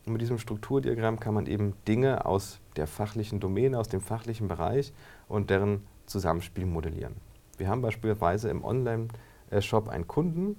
Und 0.05 0.13
mit 0.13 0.21
diesem 0.21 0.41
Strukturdiagramm 0.41 1.21
kann 1.21 1.33
man 1.33 1.47
eben 1.47 1.75
Dinge 1.87 2.27
aus 2.27 2.59
der 2.75 2.89
fachlichen 2.89 3.39
Domäne, 3.39 3.79
aus 3.79 3.87
dem 3.87 4.01
fachlichen 4.01 4.49
Bereich 4.49 4.93
und 5.29 5.49
deren 5.49 5.87
Zusammenspiel 6.07 6.67
modellieren. 6.67 7.15
Wir 7.57 7.69
haben 7.69 7.83
beispielsweise 7.83 8.49
im 8.49 8.65
Online-Shop 8.65 9.89
einen 9.89 10.09
Kunden 10.09 10.57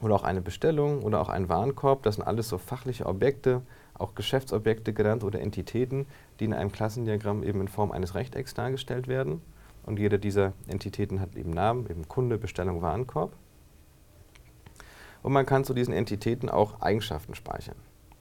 oder 0.00 0.14
auch 0.14 0.24
eine 0.24 0.40
Bestellung 0.40 1.02
oder 1.02 1.20
auch 1.20 1.28
einen 1.28 1.50
Warenkorb. 1.50 2.02
Das 2.02 2.14
sind 2.14 2.24
alles 2.24 2.48
so 2.48 2.56
fachliche 2.56 3.04
Objekte, 3.04 3.60
auch 3.92 4.14
Geschäftsobjekte 4.14 4.94
genannt 4.94 5.22
oder 5.22 5.38
Entitäten, 5.40 6.06
die 6.40 6.46
in 6.46 6.54
einem 6.54 6.72
Klassendiagramm 6.72 7.42
eben 7.42 7.60
in 7.60 7.68
Form 7.68 7.92
eines 7.92 8.14
Rechtecks 8.14 8.54
dargestellt 8.54 9.06
werden. 9.06 9.42
Und 9.86 9.98
jede 9.98 10.18
dieser 10.18 10.52
Entitäten 10.66 11.20
hat 11.20 11.36
eben 11.36 11.50
Namen, 11.50 11.88
eben 11.88 12.08
Kunde, 12.08 12.38
Bestellung, 12.38 12.82
Warenkorb. 12.82 13.32
Und 15.22 15.32
man 15.32 15.46
kann 15.46 15.64
zu 15.64 15.74
diesen 15.74 15.94
Entitäten 15.94 16.50
auch 16.50 16.80
Eigenschaften 16.80 17.34
speichern. 17.34 17.76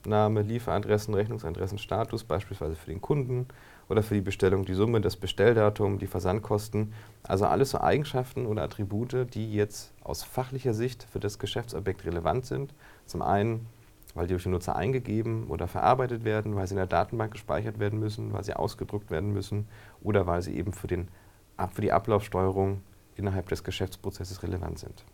Name, 0.07 0.43
Lieferadressen, 0.43 1.13
Rechnungsadressen, 1.13 1.79
Status, 1.79 2.23
beispielsweise 2.23 2.75
für 2.75 2.91
den 2.91 3.01
Kunden 3.01 3.47
oder 3.89 4.03
für 4.03 4.13
die 4.13 4.21
Bestellung 4.21 4.65
die 4.65 4.73
Summe, 4.73 5.01
das 5.01 5.15
Bestelldatum, 5.15 5.99
die 5.99 6.07
Versandkosten. 6.07 6.93
Also 7.23 7.45
alles 7.45 7.71
so 7.71 7.81
Eigenschaften 7.81 8.45
oder 8.45 8.63
Attribute, 8.63 9.27
die 9.33 9.53
jetzt 9.53 9.93
aus 10.03 10.23
fachlicher 10.23 10.73
Sicht 10.73 11.03
für 11.11 11.19
das 11.19 11.39
Geschäftsobjekt 11.39 12.05
relevant 12.05 12.45
sind. 12.45 12.73
Zum 13.05 13.21
einen, 13.21 13.67
weil 14.13 14.27
die 14.27 14.33
durch 14.33 14.43
den 14.43 14.51
Nutzer 14.51 14.75
eingegeben 14.75 15.47
oder 15.47 15.67
verarbeitet 15.67 16.23
werden, 16.23 16.55
weil 16.55 16.67
sie 16.67 16.73
in 16.73 16.77
der 16.77 16.87
Datenbank 16.87 17.33
gespeichert 17.33 17.79
werden 17.79 17.99
müssen, 17.99 18.33
weil 18.33 18.43
sie 18.43 18.53
ausgedruckt 18.53 19.11
werden 19.11 19.33
müssen 19.33 19.67
oder 20.01 20.27
weil 20.27 20.41
sie 20.41 20.55
eben 20.55 20.73
für 20.73 20.87
den 20.87 21.07
für 21.73 21.81
die 21.81 21.91
Ablaufsteuerung 21.91 22.81
innerhalb 23.15 23.49
des 23.49 23.63
Geschäftsprozesses 23.63 24.43
relevant 24.43 24.79
sind. 24.79 25.05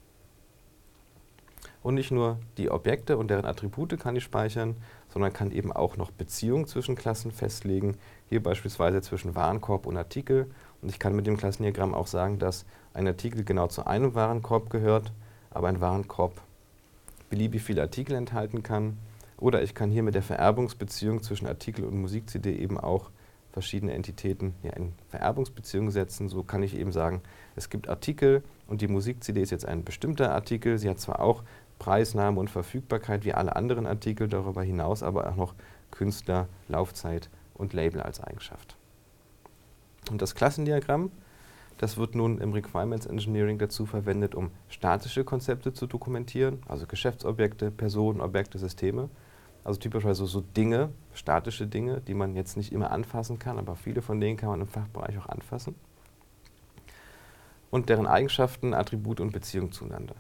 Und 1.83 1.95
nicht 1.95 2.11
nur 2.11 2.37
die 2.57 2.69
Objekte 2.69 3.17
und 3.17 3.29
deren 3.29 3.45
Attribute 3.45 3.99
kann 3.99 4.15
ich 4.15 4.23
speichern, 4.23 4.75
sondern 5.09 5.33
kann 5.33 5.51
eben 5.51 5.71
auch 5.71 5.97
noch 5.97 6.11
Beziehungen 6.11 6.67
zwischen 6.67 6.95
Klassen 6.95 7.31
festlegen, 7.31 7.97
hier 8.29 8.41
beispielsweise 8.41 9.01
zwischen 9.01 9.35
Warenkorb 9.35 9.87
und 9.87 9.97
Artikel. 9.97 10.49
Und 10.81 10.89
ich 10.89 10.99
kann 10.99 11.15
mit 11.15 11.25
dem 11.25 11.37
Klassendiagramm 11.37 11.95
auch 11.95 12.07
sagen, 12.07 12.37
dass 12.37 12.65
ein 12.93 13.07
Artikel 13.07 13.43
genau 13.43 13.67
zu 13.67 13.87
einem 13.87 14.13
Warenkorb 14.13 14.69
gehört, 14.69 15.11
aber 15.49 15.69
ein 15.69 15.81
Warenkorb 15.81 16.41
beliebig 17.29 17.63
viele 17.63 17.81
Artikel 17.81 18.15
enthalten 18.15 18.61
kann. 18.61 18.97
Oder 19.37 19.63
ich 19.63 19.73
kann 19.73 19.89
hier 19.89 20.03
mit 20.03 20.13
der 20.13 20.21
Vererbungsbeziehung 20.21 21.23
zwischen 21.23 21.47
Artikel 21.47 21.83
und 21.85 21.99
Musik-CD 21.99 22.55
eben 22.57 22.79
auch 22.79 23.09
verschiedene 23.51 23.93
Entitäten 23.93 24.53
ja, 24.63 24.71
in 24.71 24.93
Vererbungsbeziehungen 25.09 25.91
setzen. 25.91 26.29
So 26.29 26.43
kann 26.43 26.63
ich 26.63 26.75
eben 26.75 26.91
sagen, 26.91 27.21
es 27.55 27.69
gibt 27.69 27.89
Artikel 27.89 28.43
und 28.67 28.81
die 28.81 28.87
Musik-CD 28.87 29.41
ist 29.41 29.51
jetzt 29.51 29.65
ein 29.65 29.83
bestimmter 29.83 30.31
Artikel. 30.33 30.77
Sie 30.77 30.89
hat 30.89 30.99
zwar 30.99 31.19
auch 31.19 31.43
Preisname 31.79 32.39
und 32.39 32.49
Verfügbarkeit 32.49 33.25
wie 33.25 33.33
alle 33.33 33.55
anderen 33.55 33.87
Artikel, 33.87 34.27
darüber 34.27 34.63
hinaus 34.63 35.03
aber 35.03 35.29
auch 35.29 35.35
noch 35.35 35.55
Künstler, 35.89 36.47
Laufzeit 36.67 37.29
und 37.55 37.73
Label 37.73 38.01
als 38.01 38.21
Eigenschaft. 38.21 38.77
Und 40.09 40.21
das 40.21 40.35
Klassendiagramm, 40.35 41.11
das 41.77 41.97
wird 41.97 42.15
nun 42.15 42.37
im 42.39 42.53
Requirements 42.53 43.07
Engineering 43.07 43.57
dazu 43.57 43.85
verwendet, 43.85 44.35
um 44.35 44.51
statische 44.69 45.23
Konzepte 45.23 45.73
zu 45.73 45.87
dokumentieren, 45.87 46.61
also 46.67 46.85
Geschäftsobjekte, 46.85 47.71
Personen, 47.71 48.21
Objekte, 48.21 48.59
Systeme. 48.59 49.09
Also 49.63 49.79
typischerweise 49.79 50.25
so 50.25 50.41
Dinge, 50.41 50.89
statische 51.13 51.67
Dinge, 51.67 52.01
die 52.01 52.13
man 52.13 52.35
jetzt 52.35 52.57
nicht 52.57 52.71
immer 52.71 52.91
anfassen 52.91 53.37
kann, 53.37 53.59
aber 53.59 53.75
viele 53.75 54.01
von 54.01 54.19
denen 54.19 54.37
kann 54.37 54.49
man 54.49 54.61
im 54.61 54.67
Fachbereich 54.67 55.17
auch 55.19 55.27
anfassen. 55.27 55.75
Und 57.69 57.89
deren 57.89 58.07
Eigenschaften, 58.07 58.73
Attribute 58.73 59.19
und 59.19 59.31
Beziehung 59.31 59.71
zueinander. 59.71 60.15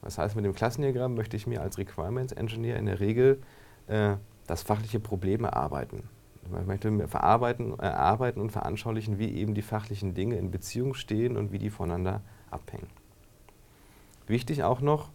Das 0.00 0.18
heißt, 0.18 0.36
mit 0.36 0.44
dem 0.44 0.54
Klassendiagramm 0.54 1.14
möchte 1.14 1.36
ich 1.36 1.46
mir 1.46 1.60
als 1.60 1.78
Requirements 1.78 2.32
Engineer 2.32 2.76
in 2.76 2.86
der 2.86 3.00
Regel 3.00 3.42
äh, 3.88 4.16
das 4.46 4.62
fachliche 4.62 5.00
Problem 5.00 5.44
erarbeiten. 5.44 6.08
Ich 6.44 6.66
möchte 6.66 6.90
mir 6.90 7.08
verarbeiten, 7.08 7.78
erarbeiten 7.78 8.40
und 8.40 8.52
veranschaulichen, 8.52 9.18
wie 9.18 9.34
eben 9.34 9.54
die 9.54 9.62
fachlichen 9.62 10.14
Dinge 10.14 10.36
in 10.36 10.50
Beziehung 10.50 10.94
stehen 10.94 11.36
und 11.36 11.52
wie 11.52 11.58
die 11.58 11.70
voneinander 11.70 12.20
abhängen. 12.50 12.88
Wichtig 14.26 14.62
auch 14.62 14.80
noch, 14.80 15.10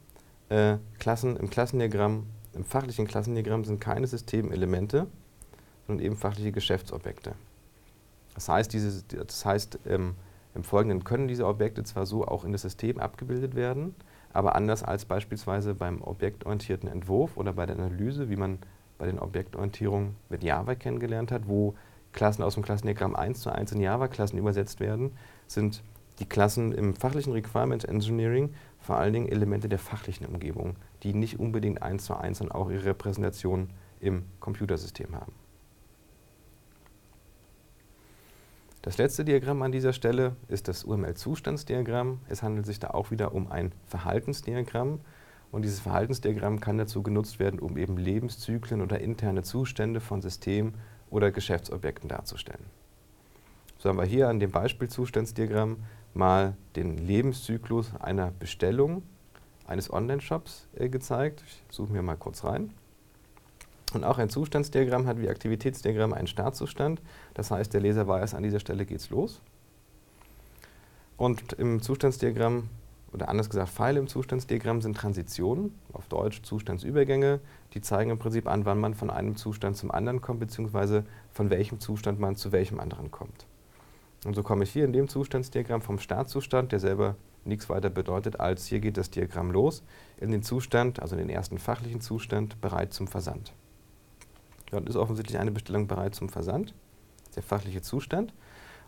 äh, 0.49 0.77
Klassen, 0.97 1.37
im 1.37 1.49
Klassendiagramm 1.49 2.25
im 2.53 2.65
fachlichen 2.65 3.07
Klassendiagramm 3.07 3.63
sind 3.63 3.79
keine 3.79 4.07
Systemelemente, 4.07 5.07
sondern 5.87 6.05
eben 6.05 6.15
fachliche 6.15 6.51
Geschäftsobjekte. 6.51 7.33
Das 8.35 8.49
heißt, 8.49 8.71
diese, 8.73 9.03
das 9.03 9.45
heißt 9.45 9.79
ähm, 9.87 10.15
im 10.55 10.63
Folgenden 10.63 11.03
können 11.03 11.27
diese 11.27 11.45
Objekte 11.45 11.83
zwar 11.83 12.05
so 12.05 12.25
auch 12.25 12.43
in 12.43 12.51
das 12.51 12.63
System 12.63 12.99
abgebildet 12.99 13.55
werden, 13.55 13.95
aber 14.33 14.55
anders 14.55 14.83
als 14.83 15.05
beispielsweise 15.05 15.75
beim 15.75 16.01
objektorientierten 16.01 16.89
Entwurf 16.89 17.37
oder 17.37 17.53
bei 17.53 17.65
der 17.65 17.77
Analyse, 17.77 18.29
wie 18.29 18.35
man 18.35 18.59
bei 18.97 19.05
den 19.05 19.19
Objektorientierungen 19.19 20.15
mit 20.29 20.43
Java 20.43 20.75
kennengelernt 20.75 21.31
hat, 21.31 21.47
wo 21.47 21.75
Klassen 22.11 22.43
aus 22.43 22.55
dem 22.55 22.63
Klassendiagramm 22.63 23.15
1 23.15 23.41
zu 23.41 23.51
1 23.51 23.71
in 23.71 23.81
Java-Klassen 23.81 24.37
übersetzt 24.37 24.79
werden, 24.79 25.11
sind 25.47 25.83
die 26.19 26.25
Klassen 26.25 26.71
im 26.71 26.93
fachlichen 26.93 27.33
Requirement 27.33 27.85
Engineering 27.85 28.53
vor 28.79 28.97
allen 28.97 29.13
Dingen 29.13 29.29
Elemente 29.29 29.69
der 29.69 29.79
fachlichen 29.79 30.25
Umgebung, 30.25 30.75
die 31.03 31.13
nicht 31.13 31.39
unbedingt 31.39 31.81
eins 31.81 32.05
zu 32.05 32.15
eins 32.15 32.41
und 32.41 32.51
auch 32.51 32.69
ihre 32.69 32.85
Repräsentation 32.85 33.69
im 33.99 34.25
Computersystem 34.39 35.15
haben. 35.15 35.33
Das 38.81 38.97
letzte 38.97 39.25
Diagramm 39.25 39.61
an 39.61 39.73
dieser 39.73 39.91
Stelle 39.91 40.37
ist 40.47 40.69
das 40.69 40.85
UML-Zustandsdiagramm. 40.85 42.19
Es 42.29 42.43
handelt 42.43 42.65
sich 42.65 42.79
da 42.79 42.91
auch 42.91 43.11
wieder 43.11 43.33
um 43.33 43.51
ein 43.51 43.73
Verhaltensdiagramm. 43.85 45.01
Und 45.51 45.63
dieses 45.63 45.81
Verhaltensdiagramm 45.81 46.61
kann 46.61 46.77
dazu 46.77 47.03
genutzt 47.03 47.39
werden, 47.39 47.59
um 47.59 47.77
eben 47.77 47.97
Lebenszyklen 47.97 48.81
oder 48.81 49.01
interne 49.01 49.43
Zustände 49.43 49.99
von 49.99 50.21
System- 50.21 50.75
oder 51.09 51.31
Geschäftsobjekten 51.31 52.07
darzustellen. 52.07 52.63
So 53.79 53.89
haben 53.89 53.97
wir 53.97 54.05
hier 54.05 54.29
an 54.29 54.39
dem 54.39 54.51
Beispielzustandsdiagramm 54.51 55.77
mal 56.13 56.55
den 56.75 56.97
Lebenszyklus 56.97 57.91
einer 57.99 58.31
Bestellung 58.31 59.03
eines 59.67 59.91
Online-Shops 59.91 60.67
äh, 60.75 60.89
gezeigt. 60.89 61.43
Ich 61.47 61.75
suche 61.75 61.93
mir 61.93 62.01
mal 62.01 62.17
kurz 62.17 62.43
rein. 62.43 62.73
Und 63.93 64.03
auch 64.03 64.17
ein 64.17 64.29
Zustandsdiagramm 64.29 65.07
hat 65.07 65.19
wie 65.19 65.29
Aktivitätsdiagramm 65.29 66.13
einen 66.13 66.27
Startzustand. 66.27 67.01
Das 67.33 67.51
heißt, 67.51 67.73
der 67.73 67.81
Leser 67.81 68.07
weiß, 68.07 68.35
an 68.35 68.43
dieser 68.43 68.59
Stelle 68.59 68.85
geht 68.85 68.99
es 68.99 69.09
los. 69.09 69.41
Und 71.17 71.53
im 71.53 71.81
Zustandsdiagramm, 71.81 72.69
oder 73.11 73.29
anders 73.29 73.49
gesagt, 73.49 73.69
Pfeile 73.69 73.99
im 73.99 74.07
Zustandsdiagramm 74.07 74.81
sind 74.81 74.95
Transitionen, 74.95 75.73
auf 75.91 76.07
Deutsch 76.07 76.43
Zustandsübergänge. 76.43 77.39
Die 77.73 77.81
zeigen 77.81 78.11
im 78.11 78.19
Prinzip 78.19 78.47
an, 78.47 78.65
wann 78.65 78.79
man 78.79 78.93
von 78.93 79.09
einem 79.09 79.35
Zustand 79.35 79.75
zum 79.75 79.91
anderen 79.91 80.21
kommt, 80.21 80.39
beziehungsweise 80.39 81.03
von 81.31 81.49
welchem 81.49 81.79
Zustand 81.79 82.19
man 82.19 82.35
zu 82.35 82.51
welchem 82.51 82.79
anderen 82.79 83.09
kommt. 83.11 83.47
Und 84.25 84.35
so 84.35 84.43
komme 84.43 84.63
ich 84.63 84.71
hier 84.71 84.85
in 84.85 84.93
dem 84.93 85.07
Zustandsdiagramm 85.07 85.81
vom 85.81 85.99
Startzustand, 85.99 86.71
der 86.71 86.79
selber 86.79 87.15
nichts 87.45 87.69
weiter 87.69 87.89
bedeutet 87.89 88.39
als 88.39 88.65
hier 88.65 88.79
geht 88.79 88.97
das 88.97 89.09
Diagramm 89.09 89.51
los, 89.51 89.83
in 90.17 90.31
den 90.31 90.43
Zustand, 90.43 91.01
also 91.01 91.15
in 91.15 91.19
den 91.19 91.29
ersten 91.29 91.57
fachlichen 91.57 92.01
Zustand, 92.01 92.59
bereit 92.61 92.93
zum 92.93 93.07
Versand. 93.07 93.53
Dort 94.71 94.87
ist 94.87 94.95
offensichtlich 94.95 95.39
eine 95.39 95.51
Bestellung 95.51 95.87
bereit 95.87 96.15
zum 96.15 96.29
Versand, 96.29 96.73
der 97.35 97.43
fachliche 97.43 97.81
Zustand. 97.81 98.33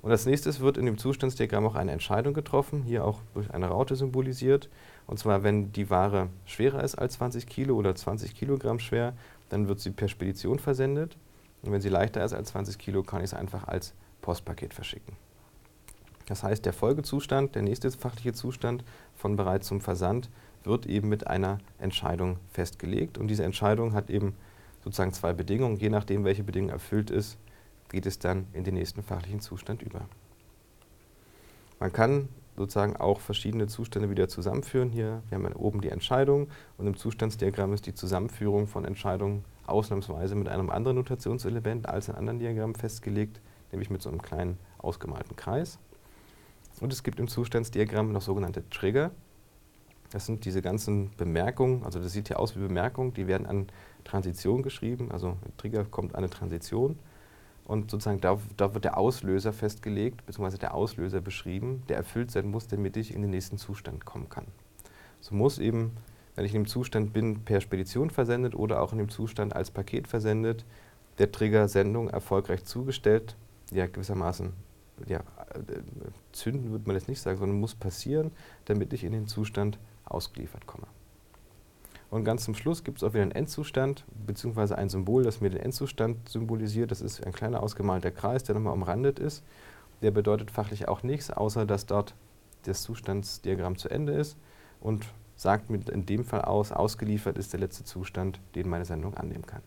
Und 0.02 0.12
als 0.12 0.26
nächstes 0.26 0.60
wird 0.60 0.78
in 0.78 0.86
dem 0.86 0.98
Zustandsdiagramm 0.98 1.66
auch 1.66 1.76
eine 1.76 1.92
Entscheidung 1.92 2.34
getroffen, 2.34 2.84
hier 2.84 3.06
auch 3.06 3.20
durch 3.34 3.52
eine 3.52 3.68
Raute 3.68 3.96
symbolisiert. 3.96 4.70
Und 5.06 5.20
zwar, 5.20 5.44
wenn 5.44 5.72
die 5.72 5.90
Ware 5.90 6.30
schwerer 6.46 6.84
ist 6.84 6.96
als 6.96 7.14
20 7.14 7.46
Kilo 7.48 7.76
oder 7.76 7.94
20 7.94 8.36
Kilogramm 8.36 8.80
schwer, 8.80 9.14
dann 9.50 9.68
wird 9.68 9.80
sie 9.80 9.92
per 9.92 10.08
Spedition 10.08 10.58
versendet. 10.58 11.18
Und 11.62 11.72
wenn 11.72 11.82
sie 11.82 11.90
leichter 11.90 12.24
ist 12.24 12.34
als 12.34 12.50
20 12.50 12.80
Kilo, 12.80 13.04
kann 13.04 13.20
ich 13.20 13.26
es 13.26 13.34
einfach 13.36 13.68
als 13.68 13.94
Postpaket 14.22 14.74
verschicken. 14.74 15.16
Das 16.28 16.44
heißt, 16.44 16.66
der 16.66 16.74
Folgezustand, 16.74 17.56
der 17.56 17.62
nächste 17.62 17.92
fachliche 17.92 18.34
Zustand 18.34 18.84
von 19.16 19.36
bereits 19.36 19.68
zum 19.68 19.82
Versand, 19.82 20.30
wird 20.64 20.86
eben 20.86 21.10
mit 21.10 21.28
einer 21.28 21.58
Entscheidung 21.80 22.38
festgelegt. 22.52 23.18
Und 23.18 23.28
diese 23.28 23.44
Entscheidung 23.44 23.94
hat 23.94 24.10
eben 24.10 24.36
sozusagen 24.84 25.14
zwei 25.14 25.34
Bedingungen. 25.34 25.78
Je 25.78 25.90
nachdem, 25.90 26.24
welche 26.24 26.44
Bedingung 26.44 26.70
erfüllt 26.70 27.10
ist, 27.10 27.38
geht 27.90 28.06
es 28.06 28.20
dann 28.20 28.48
in 28.54 28.64
den 28.64 28.76
nächsten 28.76 29.04
fachlichen 29.04 29.42
Zustand 29.42 29.82
über. 29.82 30.06
Man 31.80 31.92
kann 31.92 32.30
sozusagen 32.56 32.96
auch 32.96 33.20
verschiedene 33.20 33.68
Zustände 33.68 34.10
wieder 34.10 34.28
zusammenführen. 34.28 34.90
Hier, 34.90 35.24
wir 35.30 35.38
haben 35.38 35.52
oben 35.54 35.82
die 35.82 35.90
Entscheidung 35.90 36.48
und 36.78 36.88
im 36.88 36.96
Zustandsdiagramm 36.96 37.74
ist 37.74 37.88
die 37.88 37.96
Zusammenführung 37.96 38.68
von 38.68 38.86
Entscheidungen 38.86 39.44
ausnahmsweise 39.66 40.36
mit 40.36 40.48
einem 40.48 40.70
anderen 40.70 40.98
Notationselement 40.98 41.90
als 41.90 42.08
in 42.08 42.16
anderen 42.16 42.40
Diagrammen 42.40 42.76
festgelegt, 42.76 43.42
nämlich 43.72 43.90
mit 43.90 44.02
so 44.02 44.10
einem 44.10 44.22
kleinen 44.22 44.58
ausgemalten 44.78 45.36
Kreis. 45.36 45.80
Und 46.80 46.92
es 46.94 47.04
gibt 47.04 47.20
im 47.20 47.28
Zustandsdiagramm 47.28 48.12
noch 48.12 48.22
sogenannte 48.22 48.68
Trigger. 48.70 49.12
Das 50.10 50.26
sind 50.26 50.44
diese 50.46 50.62
ganzen 50.62 51.12
Bemerkungen, 51.16 51.84
also 51.84 52.00
das 52.00 52.12
sieht 52.12 52.28
hier 52.28 52.40
aus 52.40 52.56
wie 52.56 52.60
Bemerkungen, 52.60 53.14
die 53.14 53.28
werden 53.28 53.48
an 53.48 53.68
Transition 54.04 54.62
geschrieben, 54.62 55.10
also 55.12 55.38
Trigger 55.58 55.86
kommt 55.86 56.16
eine 56.16 56.30
Transition 56.30 57.00
und 57.66 57.90
sozusagen 57.90 58.20
da, 58.20 58.38
da, 58.58 58.74
wird 58.74 58.84
der 58.84 58.98
Auslöser 58.98 59.54
festgelegt, 59.54 60.26
beziehungsweise 60.26 60.58
der 60.58 60.74
Auslöser 60.74 61.22
beschrieben, 61.22 61.84
der 61.88 61.96
erfüllt 61.96 62.30
sein 62.30 62.52
muss, 62.52 62.68
damit 62.68 62.98
ich 62.98 63.14
in 63.14 63.22
den 63.22 63.32
nächsten 63.32 63.58
Zustand 63.58 64.04
kommen 64.04 64.28
kann. 64.28 64.48
So 65.22 65.36
muss 65.36 65.60
eben, 65.60 65.96
wenn 66.36 66.44
ich 66.44 66.54
in 66.54 66.64
dem 66.64 66.68
Zustand 66.68 67.14
bin, 67.14 67.46
per 67.46 67.62
Spedition 67.62 68.10
versendet 68.10 68.56
oder 68.56 68.82
auch 68.82 68.92
in 68.92 68.98
dem 68.98 69.10
Zustand 69.10 69.56
als 69.56 69.72
Paket 69.72 70.10
versendet, 70.10 70.66
der 71.20 71.32
Trigger 71.32 71.70
Sendung 71.70 72.10
erfolgreich 72.10 72.66
zugestellt, 72.66 73.38
ja 73.72 73.88
gewissermaßen 73.88 74.54
ja, 75.08 75.20
äh, 75.20 75.22
zünden 76.32 76.72
würde 76.72 76.86
man 76.86 76.96
jetzt 76.96 77.08
nicht 77.08 77.22
sagen, 77.22 77.40
sondern 77.40 77.60
muss 77.60 77.76
passieren, 77.76 78.32
damit 78.66 78.94
ich 78.94 79.04
in 79.04 79.14
den 79.14 79.28
Zustand 79.28 79.80
ausgeliefert 80.06 80.68
komme. 80.68 80.88
Und 82.10 82.26
ganz 82.26 82.44
zum 82.44 82.56
Schluss 82.56 82.84
gibt 82.84 82.98
es 82.98 83.04
auch 83.04 83.14
wieder 83.14 83.24
einen 83.24 83.32
Endzustand, 83.32 84.04
beziehungsweise 84.28 84.78
ein 84.78 84.90
Symbol, 84.90 85.24
das 85.24 85.40
mir 85.40 85.50
den 85.50 85.62
Endzustand 85.62 86.28
symbolisiert. 86.28 86.92
Das 86.92 87.00
ist 87.00 87.26
ein 87.26 87.32
kleiner 87.32 87.64
ausgemalter 87.64 88.12
Kreis, 88.12 88.44
der 88.44 88.56
nochmal 88.56 88.74
umrandet 88.74 89.18
ist. 89.18 89.44
Der 90.02 90.12
bedeutet 90.12 90.52
fachlich 90.52 90.90
auch 90.90 91.04
nichts, 91.04 91.32
außer 91.32 91.66
dass 91.66 91.86
dort 91.86 92.14
das 92.64 92.82
Zustandsdiagramm 92.84 93.78
zu 93.78 93.88
Ende 93.88 94.14
ist 94.14 94.36
und 94.82 95.06
sagt 95.38 95.70
mir 95.70 95.80
in 95.90 96.06
dem 96.06 96.26
Fall 96.26 96.42
aus, 96.42 96.74
ausgeliefert 96.74 97.38
ist 97.38 97.54
der 97.54 97.62
letzte 97.62 97.86
Zustand, 97.86 98.42
den 98.56 98.68
meine 98.68 98.86
Sendung 98.86 99.16
annehmen 99.16 99.46
kann. 99.46 99.62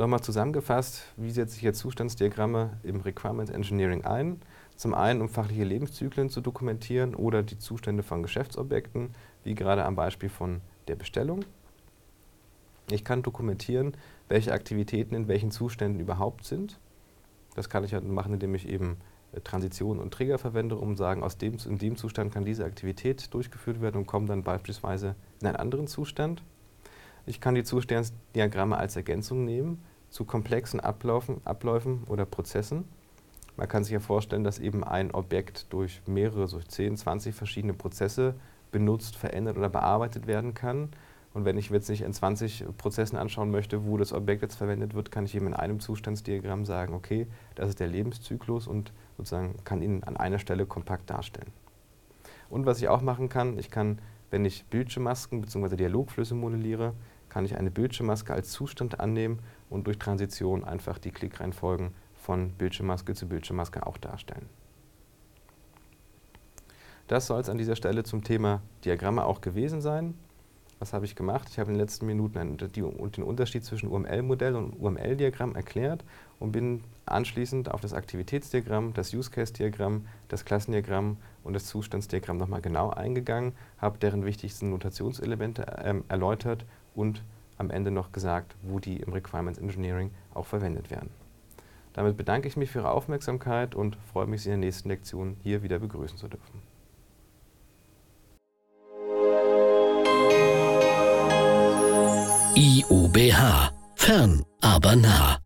Nochmal 0.00 0.20
zusammengefasst, 0.20 1.02
wie 1.16 1.32
setze 1.32 1.56
ich 1.56 1.62
jetzt 1.62 1.80
Zustandsdiagramme 1.80 2.78
im 2.84 3.00
Requirements 3.00 3.50
Engineering 3.50 4.04
ein? 4.04 4.40
Zum 4.76 4.94
einen, 4.94 5.20
um 5.20 5.28
fachliche 5.28 5.64
Lebenszyklen 5.64 6.30
zu 6.30 6.40
dokumentieren 6.40 7.16
oder 7.16 7.42
die 7.42 7.58
Zustände 7.58 8.04
von 8.04 8.22
Geschäftsobjekten, 8.22 9.10
wie 9.42 9.56
gerade 9.56 9.84
am 9.84 9.96
Beispiel 9.96 10.28
von 10.28 10.60
der 10.86 10.94
Bestellung. 10.94 11.44
Ich 12.92 13.04
kann 13.04 13.24
dokumentieren, 13.24 13.96
welche 14.28 14.52
Aktivitäten 14.52 15.16
in 15.16 15.26
welchen 15.26 15.50
Zuständen 15.50 15.98
überhaupt 15.98 16.44
sind. 16.44 16.78
Das 17.56 17.68
kann 17.68 17.82
ich 17.82 17.92
halt 17.92 18.04
machen, 18.04 18.34
indem 18.34 18.54
ich 18.54 18.68
eben 18.68 18.98
äh, 19.32 19.40
Transitionen 19.40 20.00
und 20.00 20.14
Trigger 20.14 20.38
verwende, 20.38 20.76
um 20.76 20.94
zu 20.94 21.02
sagen, 21.02 21.24
aus 21.24 21.38
dem, 21.38 21.56
in 21.66 21.78
dem 21.78 21.96
Zustand 21.96 22.32
kann 22.32 22.44
diese 22.44 22.64
Aktivität 22.64 23.34
durchgeführt 23.34 23.80
werden 23.80 23.96
und 23.96 24.06
komme 24.06 24.26
dann 24.26 24.44
beispielsweise 24.44 25.16
in 25.40 25.48
einen 25.48 25.56
anderen 25.56 25.88
Zustand. 25.88 26.44
Ich 27.26 27.40
kann 27.40 27.56
die 27.56 27.64
Zustandsdiagramme 27.64 28.76
als 28.76 28.94
Ergänzung 28.94 29.44
nehmen 29.44 29.82
zu 30.10 30.24
komplexen 30.24 30.80
Ablaufen, 30.80 31.40
Abläufen 31.44 32.04
oder 32.04 32.24
Prozessen 32.24 32.84
man 33.58 33.66
kann 33.66 33.82
sich 33.82 33.92
ja 33.92 33.98
vorstellen, 33.98 34.44
dass 34.44 34.60
eben 34.60 34.84
ein 34.84 35.10
Objekt 35.10 35.72
durch 35.72 36.00
mehrere, 36.06 36.46
so 36.46 36.60
10, 36.60 36.96
20 36.96 37.34
verschiedene 37.34 37.74
Prozesse 37.74 38.36
benutzt, 38.70 39.16
verändert 39.16 39.58
oder 39.58 39.68
bearbeitet 39.68 40.28
werden 40.28 40.54
kann. 40.54 40.90
Und 41.34 41.44
wenn 41.44 41.58
ich 41.58 41.68
jetzt 41.68 41.90
nicht 41.90 42.02
in 42.02 42.12
20 42.12 42.66
Prozessen 42.78 43.16
anschauen 43.16 43.50
möchte, 43.50 43.84
wo 43.84 43.96
das 43.96 44.12
Objekt 44.12 44.42
jetzt 44.42 44.54
verwendet 44.54 44.94
wird, 44.94 45.10
kann 45.10 45.24
ich 45.24 45.34
eben 45.34 45.48
in 45.48 45.54
einem 45.54 45.80
Zustandsdiagramm 45.80 46.64
sagen, 46.66 46.94
okay, 46.94 47.26
das 47.56 47.68
ist 47.68 47.80
der 47.80 47.88
Lebenszyklus 47.88 48.68
und 48.68 48.92
sozusagen 49.16 49.56
kann 49.64 49.82
ihn 49.82 50.04
an 50.04 50.16
einer 50.16 50.38
Stelle 50.38 50.64
kompakt 50.64 51.10
darstellen. 51.10 51.50
Und 52.50 52.64
was 52.64 52.80
ich 52.80 52.86
auch 52.86 53.02
machen 53.02 53.28
kann, 53.28 53.58
ich 53.58 53.72
kann, 53.72 53.98
wenn 54.30 54.44
ich 54.44 54.66
Bildschirmmasken 54.66 55.40
bzw. 55.40 55.74
Dialogflüsse 55.74 56.36
modelliere, 56.36 56.94
kann 57.28 57.44
ich 57.44 57.56
eine 57.56 57.70
Bildschirmmaske 57.70 58.32
als 58.32 58.50
Zustand 58.50 59.00
annehmen 59.00 59.40
und 59.70 59.86
durch 59.86 59.98
Transition 59.98 60.64
einfach 60.64 60.98
die 60.98 61.10
Klickreihenfolgen 61.10 61.92
von 62.16 62.50
Bildschirmmaske 62.52 63.14
zu 63.14 63.28
Bildschirmmaske 63.28 63.86
auch 63.86 63.96
darstellen. 63.98 64.48
Das 67.06 67.26
soll 67.26 67.40
es 67.40 67.48
an 67.48 67.56
dieser 67.56 67.74
Stelle 67.76 68.04
zum 68.04 68.22
Thema 68.22 68.60
Diagramme 68.84 69.24
auch 69.24 69.40
gewesen 69.40 69.80
sein. 69.80 70.14
Was 70.78 70.92
habe 70.92 71.06
ich 71.06 71.16
gemacht? 71.16 71.48
Ich 71.50 71.58
habe 71.58 71.70
in 71.70 71.74
den 71.74 71.80
letzten 71.80 72.06
Minuten 72.06 72.56
den 72.56 73.24
Unterschied 73.24 73.64
zwischen 73.64 73.88
UML-Modell 73.88 74.54
und 74.54 74.78
UML-Diagramm 74.78 75.56
erklärt 75.56 76.04
und 76.38 76.52
bin 76.52 76.84
anschließend 77.06 77.70
auf 77.70 77.80
das 77.80 77.94
Aktivitätsdiagramm, 77.94 78.92
das 78.94 79.12
Use-Case-Diagramm, 79.12 80.06
das 80.28 80.44
Klassendiagramm 80.44 81.16
und 81.42 81.54
das 81.54 81.66
Zustandsdiagramm 81.66 82.36
nochmal 82.36 82.60
genau 82.60 82.90
eingegangen, 82.90 83.54
habe 83.78 83.98
deren 83.98 84.24
wichtigsten 84.24 84.70
Notationselemente 84.70 85.66
äh, 85.66 85.94
erläutert 86.08 86.64
und 86.98 87.22
am 87.56 87.70
Ende 87.70 87.90
noch 87.90 88.12
gesagt, 88.12 88.56
wo 88.62 88.80
die 88.80 88.96
im 88.96 89.12
Requirements 89.12 89.58
Engineering 89.58 90.10
auch 90.34 90.46
verwendet 90.46 90.90
werden. 90.90 91.10
Damit 91.92 92.16
bedanke 92.16 92.48
ich 92.48 92.56
mich 92.56 92.70
für 92.70 92.80
Ihre 92.80 92.90
Aufmerksamkeit 92.90 93.74
und 93.74 93.96
freue 94.12 94.26
mich, 94.26 94.42
Sie 94.42 94.50
in 94.50 94.60
der 94.60 94.66
nächsten 94.66 94.88
Lektion 94.88 95.36
hier 95.42 95.62
wieder 95.62 95.78
begrüßen 95.78 96.18
zu 96.18 96.28
dürfen. 96.28 96.62
IUBH. 102.56 103.72
Fern, 103.96 104.44
aber 104.60 104.96
nah. 104.96 105.38